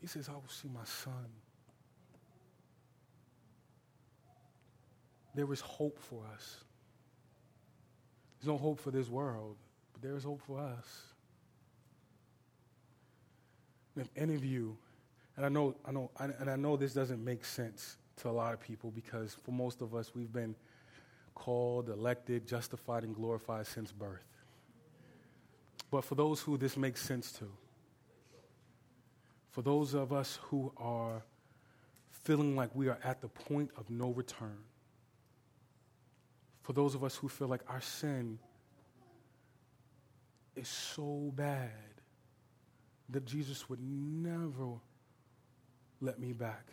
He 0.00 0.06
says, 0.06 0.28
I 0.28 0.32
will 0.32 0.44
see 0.48 0.68
my 0.68 0.84
son. 0.84 1.30
there 5.34 5.52
is 5.52 5.60
hope 5.60 5.98
for 5.98 6.22
us. 6.32 6.58
There's 8.38 8.48
no 8.48 8.56
hope 8.56 8.78
for 8.78 8.90
this 8.90 9.08
world, 9.08 9.56
but 9.92 10.02
there 10.02 10.16
is 10.16 10.24
hope 10.24 10.40
for 10.46 10.60
us. 10.60 10.86
And 13.96 14.04
if 14.04 14.10
any 14.16 14.34
of 14.34 14.44
you, 14.44 14.76
and 15.36 15.44
I 15.44 15.48
know, 15.48 15.74
I 15.84 15.92
know, 15.92 16.10
and 16.18 16.48
I 16.48 16.56
know 16.56 16.76
this 16.76 16.94
doesn't 16.94 17.22
make 17.22 17.44
sense 17.44 17.96
to 18.18 18.28
a 18.28 18.30
lot 18.30 18.54
of 18.54 18.60
people 18.60 18.92
because 18.92 19.36
for 19.42 19.50
most 19.50 19.82
of 19.82 19.94
us, 19.94 20.12
we've 20.14 20.32
been 20.32 20.54
called, 21.34 21.88
elected, 21.88 22.46
justified, 22.46 23.04
and 23.04 23.14
glorified 23.14 23.66
since 23.66 23.92
birth. 23.92 24.24
But 25.90 26.04
for 26.04 26.14
those 26.14 26.40
who 26.40 26.56
this 26.56 26.76
makes 26.76 27.00
sense 27.00 27.32
to, 27.32 27.48
for 29.50 29.62
those 29.62 29.94
of 29.94 30.12
us 30.12 30.38
who 30.42 30.72
are 30.76 31.22
feeling 32.10 32.56
like 32.56 32.74
we 32.74 32.88
are 32.88 32.98
at 33.04 33.20
the 33.20 33.28
point 33.28 33.70
of 33.76 33.88
no 33.90 34.10
return, 34.10 34.58
for 36.62 36.72
those 36.72 36.94
of 36.94 37.04
us 37.04 37.14
who 37.16 37.28
feel 37.28 37.48
like 37.48 37.62
our 37.68 37.80
sin 37.80 38.38
is 40.56 40.68
so 40.68 41.30
bad 41.34 41.70
that 43.10 43.24
Jesus 43.26 43.68
would 43.68 43.80
never 43.80 44.80
let 46.00 46.18
me 46.18 46.32
back. 46.32 46.66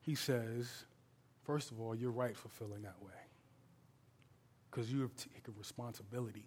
He 0.00 0.14
says, 0.14 0.84
first 1.48 1.70
of 1.70 1.80
all, 1.80 1.94
you're 1.94 2.10
right 2.10 2.36
for 2.36 2.50
feeling 2.50 2.82
that 2.82 2.96
way 3.00 3.18
because 4.70 4.92
you 4.92 5.00
have 5.00 5.16
taken 5.16 5.54
responsibility. 5.56 6.44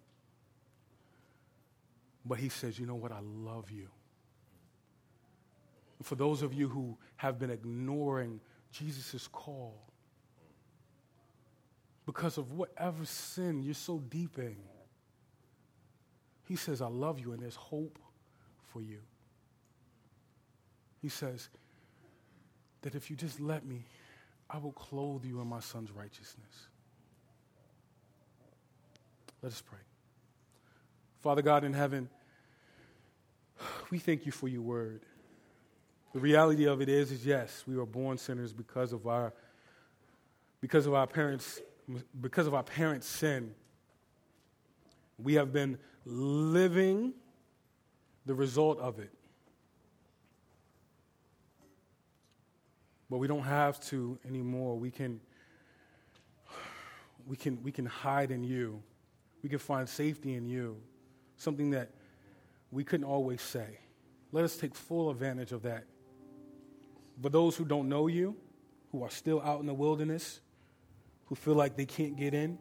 But 2.24 2.38
he 2.38 2.48
says, 2.48 2.78
you 2.78 2.86
know 2.86 2.94
what? 2.94 3.10
I 3.10 3.18
love 3.20 3.68
you. 3.72 3.88
For 6.04 6.14
those 6.14 6.42
of 6.42 6.54
you 6.54 6.68
who 6.68 6.96
have 7.16 7.36
been 7.36 7.50
ignoring 7.50 8.38
Jesus' 8.70 9.26
call, 9.26 9.74
because 12.06 12.38
of 12.38 12.52
whatever 12.52 13.04
sin 13.04 13.60
you're 13.60 13.74
so 13.74 13.98
deep 13.98 14.38
in. 14.38 14.56
He 16.46 16.54
says, 16.54 16.80
I 16.80 16.88
love 16.88 17.18
you, 17.18 17.32
and 17.32 17.42
there's 17.42 17.56
hope 17.56 17.98
for 18.72 18.80
you. 18.80 18.98
He 21.00 21.08
says 21.08 21.48
that 22.82 22.94
if 22.94 23.10
you 23.10 23.16
just 23.16 23.40
let 23.40 23.66
me, 23.66 23.84
I 24.52 24.58
will 24.58 24.72
clothe 24.72 25.24
you 25.24 25.40
in 25.40 25.46
my 25.46 25.60
son's 25.60 25.90
righteousness. 25.90 26.68
Let 29.42 29.52
us 29.52 29.62
pray. 29.62 29.78
Father 31.22 31.40
God 31.40 31.64
in 31.64 31.72
heaven, 31.72 32.10
we 33.90 33.98
thank 33.98 34.26
you 34.26 34.32
for 34.32 34.48
your 34.48 34.62
word. 34.62 35.00
The 36.12 36.20
reality 36.20 36.66
of 36.66 36.82
it 36.82 36.90
is, 36.90 37.10
is 37.10 37.24
yes, 37.24 37.64
we 37.66 37.76
were 37.76 37.86
born 37.86 38.18
sinners 38.18 38.52
because 38.52 38.92
of 38.92 39.06
our 39.06 39.32
because 40.60 40.86
of 40.86 40.94
our 40.94 41.06
parents' 41.06 41.60
because 42.20 42.46
of 42.46 42.54
our 42.54 42.62
parents' 42.62 43.06
sin, 43.06 43.54
we 45.18 45.34
have 45.34 45.52
been 45.52 45.78
living 46.04 47.14
the 48.26 48.34
result 48.34 48.78
of 48.78 48.98
it. 48.98 49.10
But 53.12 53.18
we 53.18 53.26
don't 53.26 53.42
have 53.42 53.78
to 53.88 54.18
anymore. 54.26 54.78
We 54.78 54.90
can, 54.90 55.20
we 57.26 57.36
can, 57.36 57.62
we 57.62 57.70
can 57.70 57.84
hide 57.84 58.30
in 58.30 58.42
you. 58.42 58.82
We 59.42 59.50
can 59.50 59.58
find 59.58 59.86
safety 59.86 60.32
in 60.32 60.46
you. 60.46 60.78
Something 61.36 61.72
that 61.72 61.90
we 62.70 62.84
couldn't 62.84 63.04
always 63.04 63.42
say. 63.42 63.80
Let 64.32 64.44
us 64.44 64.56
take 64.56 64.74
full 64.74 65.10
advantage 65.10 65.52
of 65.52 65.60
that. 65.64 65.84
For 67.22 67.28
those 67.28 67.54
who 67.54 67.66
don't 67.66 67.90
know 67.90 68.06
you, 68.06 68.34
who 68.92 69.02
are 69.02 69.10
still 69.10 69.42
out 69.42 69.60
in 69.60 69.66
the 69.66 69.74
wilderness, 69.74 70.40
who 71.26 71.34
feel 71.34 71.54
like 71.54 71.76
they 71.76 71.84
can't 71.84 72.16
get 72.16 72.32
in. 72.32 72.58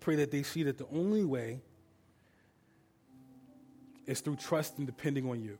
Pray 0.00 0.16
that 0.16 0.30
they 0.30 0.42
see 0.42 0.62
that 0.62 0.78
the 0.78 0.86
only 0.90 1.26
way 1.26 1.60
is 4.06 4.22
through 4.22 4.36
trust 4.36 4.78
and 4.78 4.86
depending 4.86 5.28
on 5.28 5.42
you. 5.42 5.58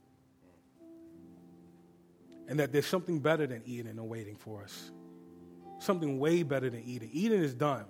And 2.48 2.58
that 2.58 2.72
there's 2.72 2.86
something 2.86 3.20
better 3.20 3.46
than 3.46 3.62
Eden 3.64 3.98
awaiting 3.98 4.36
for 4.36 4.62
us. 4.62 4.90
Something 5.78 6.18
way 6.18 6.42
better 6.42 6.70
than 6.70 6.82
Eden. 6.84 7.10
Eden 7.12 7.42
is 7.42 7.54
done. 7.54 7.86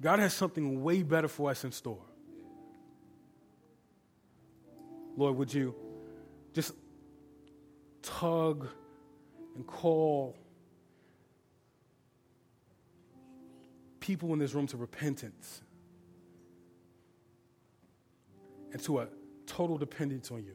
God 0.00 0.18
has 0.18 0.32
something 0.34 0.82
way 0.82 1.02
better 1.02 1.28
for 1.28 1.50
us 1.50 1.64
in 1.64 1.72
store. 1.72 2.04
Lord, 5.16 5.36
would 5.36 5.52
you 5.52 5.74
just 6.54 6.72
tug 8.02 8.68
and 9.54 9.66
call 9.66 10.36
people 14.08 14.32
in 14.32 14.38
this 14.38 14.54
room 14.54 14.66
to 14.66 14.76
repentance 14.76 15.60
and 18.72 18.82
to 18.82 19.00
a 19.00 19.08
total 19.46 19.76
dependence 19.76 20.30
on 20.30 20.44
you. 20.44 20.54